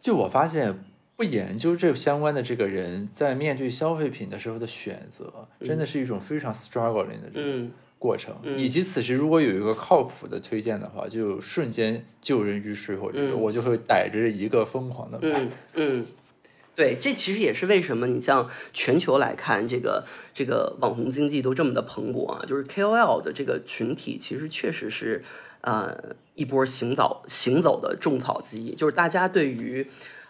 [0.02, 0.84] 就我发现，
[1.20, 8.34] 不研究这相关的这个人，在面对消费品的时候的选择，真的是一种非常 struggling 的这个嗯，过程。
[8.44, 13.38] 嗯以及此时如果有一个靠谱的推荐的话，就瞬间救人于水火之中。
[13.38, 15.42] 嗯我就会逮着一个疯狂的买。
[15.42, 16.06] 嗯嗯，
[16.74, 25.22] 对，这其实也是为什么你像全球来看，这个这个网红经济都这么的蓬勃啊，就是 KOL 的这个群体，其实确实是
[25.60, 29.86] 呃一波行走行走的种草机，就是大家对于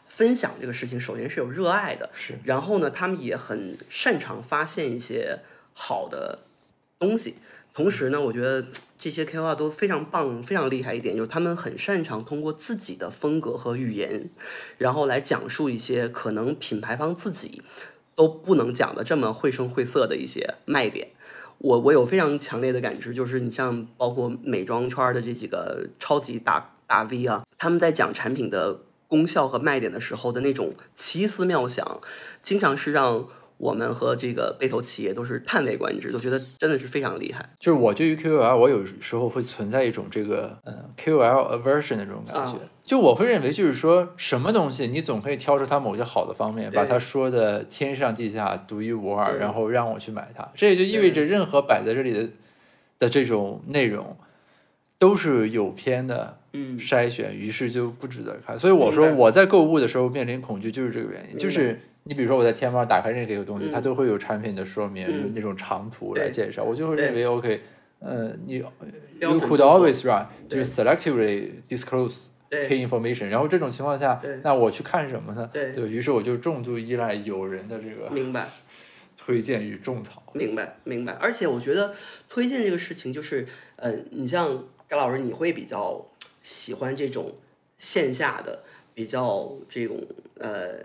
[0.10, 5.40] 分享这个事情，首先是有热爱的，是然后呢，他们也很擅长发现一些
[5.74, 6.40] 好的
[6.98, 7.36] 东西。
[7.74, 8.66] 同时呢，我觉得
[8.98, 14.30] 这些 KOL 都非常棒、非常厉害一点，就是他们很擅长通过自己的风格和语言，
[14.78, 17.62] 然后来讲述一些可能品牌方自己
[18.16, 21.10] 都不能讲的这么绘声绘色的一些卖点。
[21.60, 32.00] 我我有非常强烈的感知，就是你像包括美妆圈的这几个超级大大 V 啊，他们在讲产品的功效和卖点的时候的那种奇思妙想，
[32.42, 37.50] 经常是让我们和这个被投企业都是叹为观止，都觉得真的是非常厉害。
[37.60, 42.54] 就是我对于 KOL，我有时候会存在一种这个嗯 KOL aversion 的这种感觉。
[42.54, 50.50] 啊就我会认为，就是说什么东西你总可以挑出它某些好的方面，把它说的天上地下独一无二，然后让我去买它。
[50.56, 52.30] 这也就意味着任何摆在这里的
[52.98, 54.18] 的这种内容
[55.00, 56.36] 都是有偏的。
[56.52, 58.58] 嗯筛选，于是就不值得看。
[58.58, 61.38] 所以我说我在购物的时候面临恐惧，就是这个原因。
[61.38, 67.62] 就是你比如说我在天猫打开任何一个东西，嗯它都会有产品的说明，嗯那种长图来介绍，我就会认为 OK，
[68.00, 68.64] 呃，你
[69.20, 73.28] 标 you could always run 就是 selectively disclose 对 key information。
[73.28, 75.48] 然后这种情况下，那我去看什么呢？
[75.54, 78.48] 对对于是我就重度依赖有人的这个明白。
[79.16, 80.24] 推荐与种草。
[80.34, 81.14] 明白，明白。
[81.20, 81.94] 而且我觉得
[82.28, 83.46] 推荐这个事情，就是
[83.76, 86.04] 呃，你像高老师，你会比较
[86.42, 87.36] 喜欢这种
[87.78, 88.64] 线下的、
[88.96, 90.04] 比较这种
[90.40, 90.80] 呃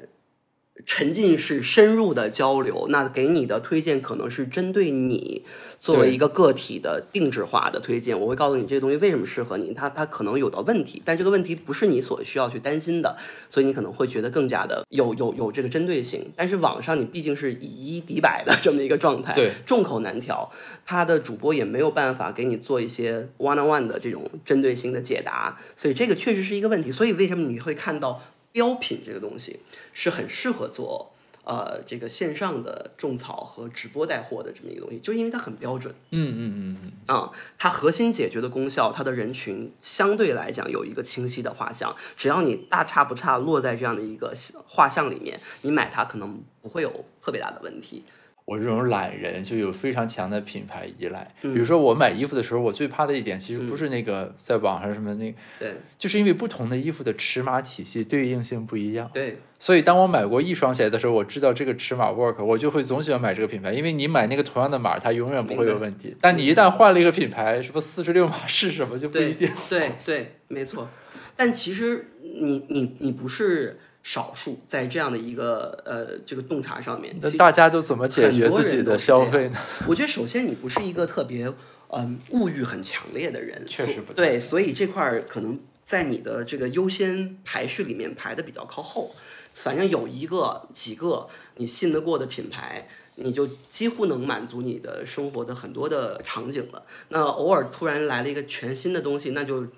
[0.86, 2.86] 沉浸式、深入的交流。
[2.88, 5.44] 那给你的推荐可能是针对你
[5.78, 8.18] 作为一个个体的定制化的推荐。
[8.18, 13.16] 我会告诉你这个东西为什么适合你，它它可能有的问题，但这个问题不是你所需要去担心的，
[13.48, 16.32] 所以你可能会觉得更加的有有有这个针对性。
[16.36, 20.50] 但是网上你毕竟是以一敌百的这么一个状态，对众口难调，
[20.84, 26.90] 他的主播也没有办法给你做一些 one on one 的这种针对性的解答，所以这个确实是一个问题。
[26.90, 28.22] 所以为什么你会看到
[28.54, 29.58] 标品这个东西
[29.92, 35.92] 是很适合做呃这个线上的种草和直播带货的这么一个东西，就因为它很标准。
[36.10, 41.96] 嗯嗯嗯嗯，啊、它核心解决的功效，它的人群相对来讲有一个清晰的画像。
[42.16, 44.32] 只要你大差不差落在这样的一个
[44.68, 48.04] 画像里面，你买它可能不会有特别大的问题。
[48.44, 51.34] 我这种懒人就有非常强的品牌依赖。
[51.42, 59.10] 嗯比如说我买衣服的时候，我最怕的一点其实不是那个在网上什么那，对就是因为不同的衣服的尺码体系对应性不一样。
[59.14, 66.14] 对所以当我买过一双鞋的时候，我知道这个尺码 work，我就会总喜欢买这个品牌，因为你买那个同样的码，它永远不会有问题。
[66.20, 69.50] 但你一旦换了一个品牌，什么四十六码是什么就不一对定。
[69.70, 70.86] 对对，没错。
[71.34, 79.58] 但其实你你你不是少数，在这样的一个呃这个洞察上面，那大家都怎么解决自己的消费呢？
[79.88, 81.50] 我觉得首先你不是一个特别
[81.88, 89.14] 嗯物欲很强烈的人，确实不太对，所以这块儿可能在你的这个优先排序里面排的比较靠后。
[89.54, 96.82] 反正有一个几个你信得过的品牌，你就几乎能满足你的生活的很多的场景了。
[97.08, 99.68] 那偶尔突然来了一个全新的东西，那就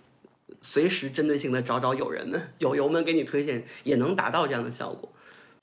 [0.61, 5.12] 随时针对性的找找友人们、友友们给你推荐，也能达到这样的效果。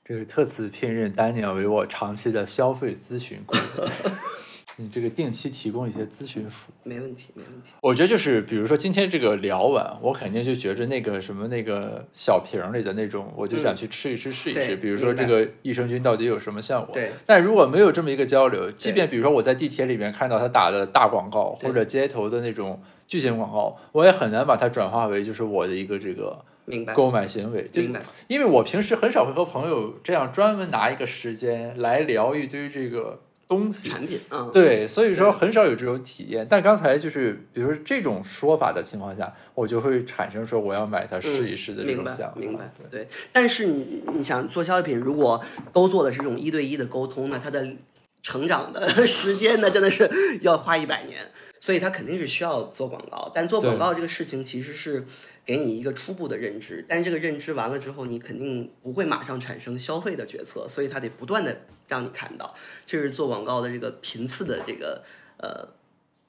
[0.05, 3.89] 这个特此聘任 Daniel 为我长期的消费咨询顾问，
[4.75, 6.89] 你这个定期提供一些咨询服务。
[6.89, 7.69] 没问题，没问题。
[7.79, 14.75] 我觉得就是，比如说今天这个聊完，我肯定就觉着那个什么那个小瓶儿里的那种，我就想去吃一吃试一试。
[14.75, 16.93] 比如说这个益生菌到底有什么效果？
[16.93, 27.67] 对但如果没有这么一个交流，即便比如说我在地铁里面看到他打的大广告，或者街头的那种巨型广告，我也很难把它转化为就是我的一个这个明白，购买行为。
[27.71, 28.01] 就明白。
[28.27, 33.89] 因为我平时很少会和朋友这样专门拿一个时间来聊一堆这个东西。
[33.89, 36.47] 产品，嗯，对，所以说很少有这种体验。
[36.49, 42.35] 但刚才就是，比如说这种说法的情况下，我就会产生说我要买它试一试的这种想法。
[42.37, 43.07] 明白，对，对。
[43.31, 45.39] 但是你你想做消费品，如果
[45.71, 47.67] 都做的是这种一对一的沟通，那它的
[48.23, 50.09] 成长的 时间呢，真的是
[50.41, 51.19] 要花一百年，
[51.63, 53.31] 所以它肯定是需要做广告。
[53.33, 55.05] 但做广告这个事情其实是
[55.45, 62.53] 给你一个初步的认知，但是这个认知完了之后，你肯定不会马上产生消费的决策，所以它得不断的让你看到，
[62.85, 65.05] 这是做广告的这个频次的这个
[65.37, 65.69] 呃。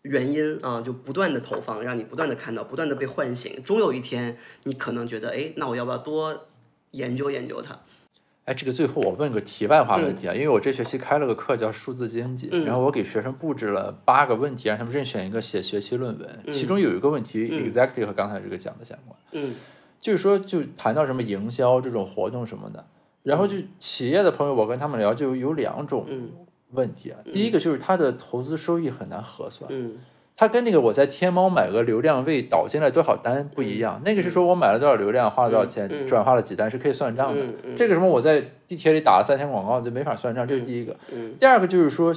[0.04, 6.46] 原因啊，就不断的投放，让你不断的看到，不断的被唤醒，终有一天你可能觉得，哎，那我要不要多
[6.90, 7.80] 研究研究它？
[8.44, 12.64] 哎，这个最后我问个题外话问题啊，因为我这学期开了个课叫数字经济，嗯。
[12.64, 17.64] 然后我给学生布置了八个问题，让他们任选一个写学期论文，其中有一个问题、嗯。
[17.64, 19.54] exactly 和刚才这个讲的相关，嗯。
[19.98, 22.84] 就是说就谈到什么营销这种活动什么的，
[23.22, 26.30] 然后就企业的朋友，我跟他们聊就有两种嗯。
[26.72, 29.70] 问题啊，第一个就是它的投资收益很难核算。
[29.72, 29.96] 嗯
[30.36, 37.42] 它跟那个我在天猫买个流量位导进来多少单不一样，那个是说我买了多少流量，花了多少钱，转化了几单是可以算账的。
[37.76, 40.96] 这个什么我在地铁里打了三天广告就没法算账，这是第一个。
[41.12, 42.12] 嗯第二个就是说，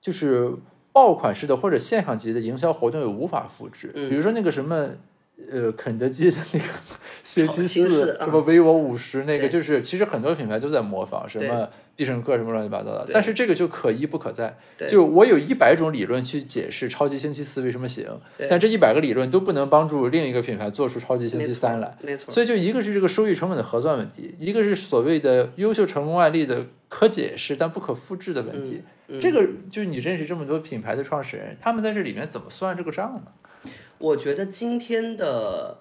[0.00, 0.52] 就是
[0.92, 4.90] 爆款式的或者现象级的营销活动也无法复制，嗯比如说那个什么。
[5.50, 6.64] 呃，肯德基的那个
[7.22, 14.56] 星期四啊什么 vivo 五十那个，就是其实很多品牌都在模仿，什么必胜客什么乱七八糟的，但是这个就可一不可再。
[14.78, 18.06] 对就我有一百种理论去解释超级星期四为什么行，
[18.48, 21.96] 但这一百个理论都不能帮助另一个品牌做出超级星期三来。
[22.00, 28.82] 没错，所以就一个是这个收益成本的核算问题，一个是所谓的优秀成功案例的可解释但不可复制的问题。
[29.08, 33.22] 嗯这个就是你认识这么多品牌的创始人，他们在这里面怎么算这个账呢？
[34.04, 35.78] 我觉得今天的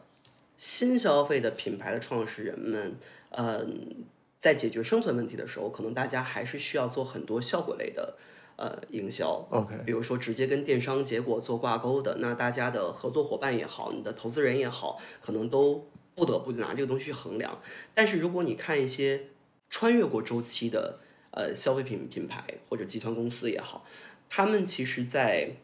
[0.55, 2.95] 新消费的品牌的创始人们，
[3.32, 4.05] 嗯、
[4.39, 8.15] 在解决生存问题的时候，可能大家还是需要做很多效果类的
[8.55, 9.45] 呃营销。
[9.49, 17.59] OK，比如说直接跟电商结果做挂钩的，那大家的合作伙伴也好，你的投资人也好，可能都不得不拿这个东西去衡量。
[17.93, 19.28] 但是如果你看一些
[19.69, 20.99] 穿越过周期的
[21.32, 23.86] 呃消费品品牌或者集团公司也好，
[24.30, 25.57] 他们其实在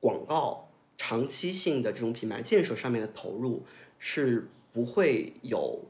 [0.00, 0.69] 广告
[1.00, 3.64] 长期性的这种品牌建设上面的投入
[3.98, 5.86] 是不会有。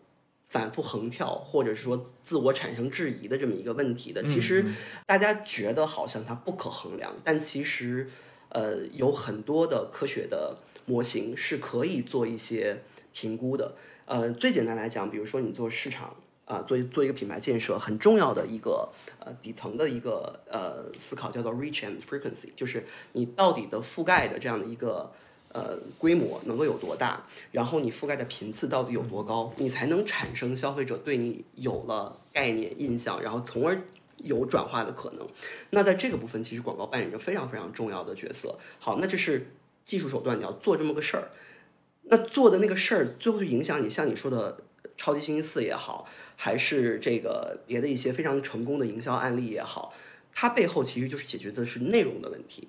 [0.51, 4.65] 反复横跳，或者是说自我产生质疑的这么一个问题的，其实
[5.07, 8.11] 大家觉得好像它不可衡量，但其实，
[8.49, 12.83] 呃，有很多的科学的模型是可以做一些
[13.13, 13.77] 评估的。
[14.07, 16.17] 呃，最简单来讲，比如说你做市场
[16.51, 18.89] 啊、做一做一个品牌建设，很重要的一个
[19.21, 25.11] 呃底层的一个呃思考叫做 reach and frequency，就是你到底的覆盖的这样的一个。
[25.53, 27.21] 呃，规模能够有多大，
[27.51, 33.77] 然后你覆盖的频次到底有多高，你才能产生消费者对你有了概念印象，然后从而
[34.19, 35.27] 有转化的可能。
[35.71, 38.61] 那在这个部分，其实广告扮演着非常非常重要的角色。
[38.79, 39.51] 好，那这是
[39.83, 41.31] 技术手段，你要做这么个事儿。
[42.03, 44.57] 那做的那个事儿，最后就影响你，像你说的
[45.01, 49.95] 超级星期四也好，还是这个别的一些非常成功的营销案例也好，
[50.35, 52.69] 它背后其实就是解决的是内容的问题。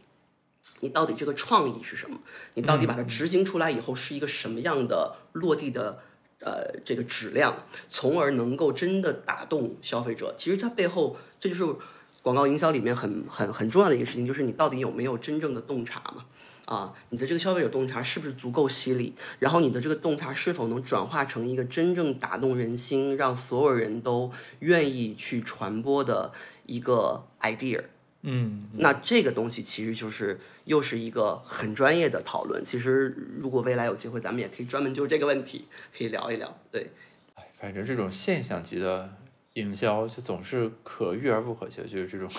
[0.80, 2.22] 你到底这个创意是什么？
[2.54, 6.00] 你到底把它执行出来以后是一个什么样的落地的
[6.40, 10.34] 呃这个质量，从而能够真的打动消费者？
[10.38, 11.76] 其实它背后这就是
[12.22, 16.28] 广告营销里面很很很重要的一个事情，就是你到底有没有真正的洞察嘛？
[16.72, 19.14] 啊，你的这个消费者洞察是不是足够犀利？
[19.40, 26.32] 然后你的这个洞察是否能转化成一个真正打动人心，让所有人都愿意去传播的
[26.66, 27.84] 一个 idea？
[28.22, 32.64] 嗯，那这个东西其实就是又是一个很专业的讨论。
[32.64, 35.66] 其实如果未来有机会，咱们也可以专门就这个问题
[35.98, 36.58] 可以聊一聊。
[36.72, 36.88] 对，
[37.36, 39.14] 哎，反正这种现象级的
[39.56, 42.32] 营销就总是可遇而不可求，就是这种。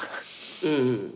[0.62, 1.10] 嗯，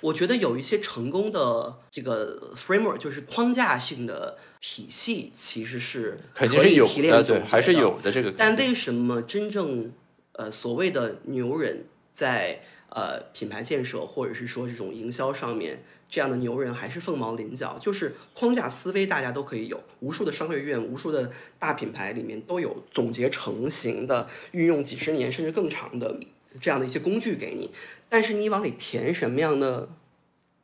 [0.00, 8.32] 我觉得有一些成功的这个 framework，就是框架性的体系，其实是可以提炼总对，还是有的这个。
[8.36, 9.92] 但为什么真正
[10.32, 17.78] 呃所谓的牛人在呃品牌建设或者是说这种营销上面，这样的牛人还是凤毛麟角？
[17.80, 26.18] 就是框架思维大家都可以有，无数的商学院、无数的大品牌里面都有总结成型的，运用几十年甚至更长的
[26.60, 27.70] 这样的一些工具给你，
[28.08, 29.88] 但是你往里填什么样的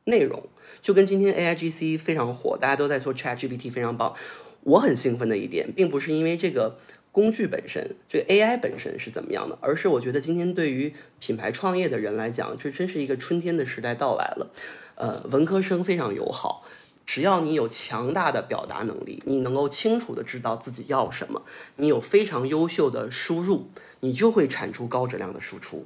[0.05, 0.47] 内容，
[0.81, 4.15] 就跟今天 AIGC 非常火，大家都在说 ChatGPT 非常棒。
[4.61, 6.77] 我很兴奋的一点，并不是因为这个
[7.11, 14.51] 工具本身，这个 AI 本身是怎么样的，而是我觉得今天对于品牌创业的人来讲，这真是一个春天的时代到来了。
[14.95, 16.63] 呃，文科生非常友好，
[17.05, 21.41] 只要你有强大的表达能力，你能够清楚的知道自己要什么，
[21.75, 23.67] 你有非常优秀的输入，
[23.99, 25.85] 你就会产出高质量的输出。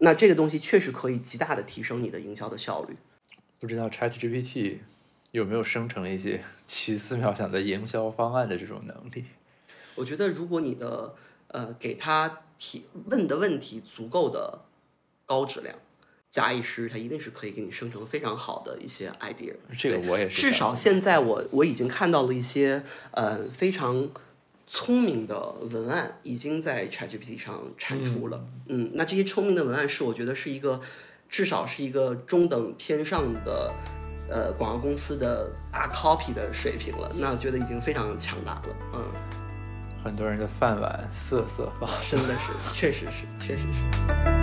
[0.00, 2.96] 那这个东西确实可以极大的提升你的营销的效率。
[3.58, 4.78] 不知道 ChatGPT
[5.30, 9.24] 有没有生成一些 奇思妙想的营销方案的这种能力？
[9.94, 11.14] 我觉得如果你的
[11.48, 14.62] 呃给他提问的问题足够的
[15.26, 15.76] 高质量，
[16.30, 19.54] 假以时日他一定是可以给你生成非常好的一些 idea。
[19.76, 24.08] 这个我也是至少现在我我已经看到了一些呃非常
[24.72, 25.36] 聪明的
[25.72, 28.40] 文案已经在 ChatGPT 上产出了。
[28.66, 30.80] 嗯，那这些聪明的文案是我觉得是一个
[31.28, 33.74] 至少是一个中等偏上的
[34.28, 37.10] 呃广告公司的大 copy 的水平了。
[37.16, 38.76] 那我觉得已经非常强大了。
[38.94, 39.04] 嗯，
[40.04, 44.39] 很多人的饭碗瑟瑟发真的是，确实是，确实是。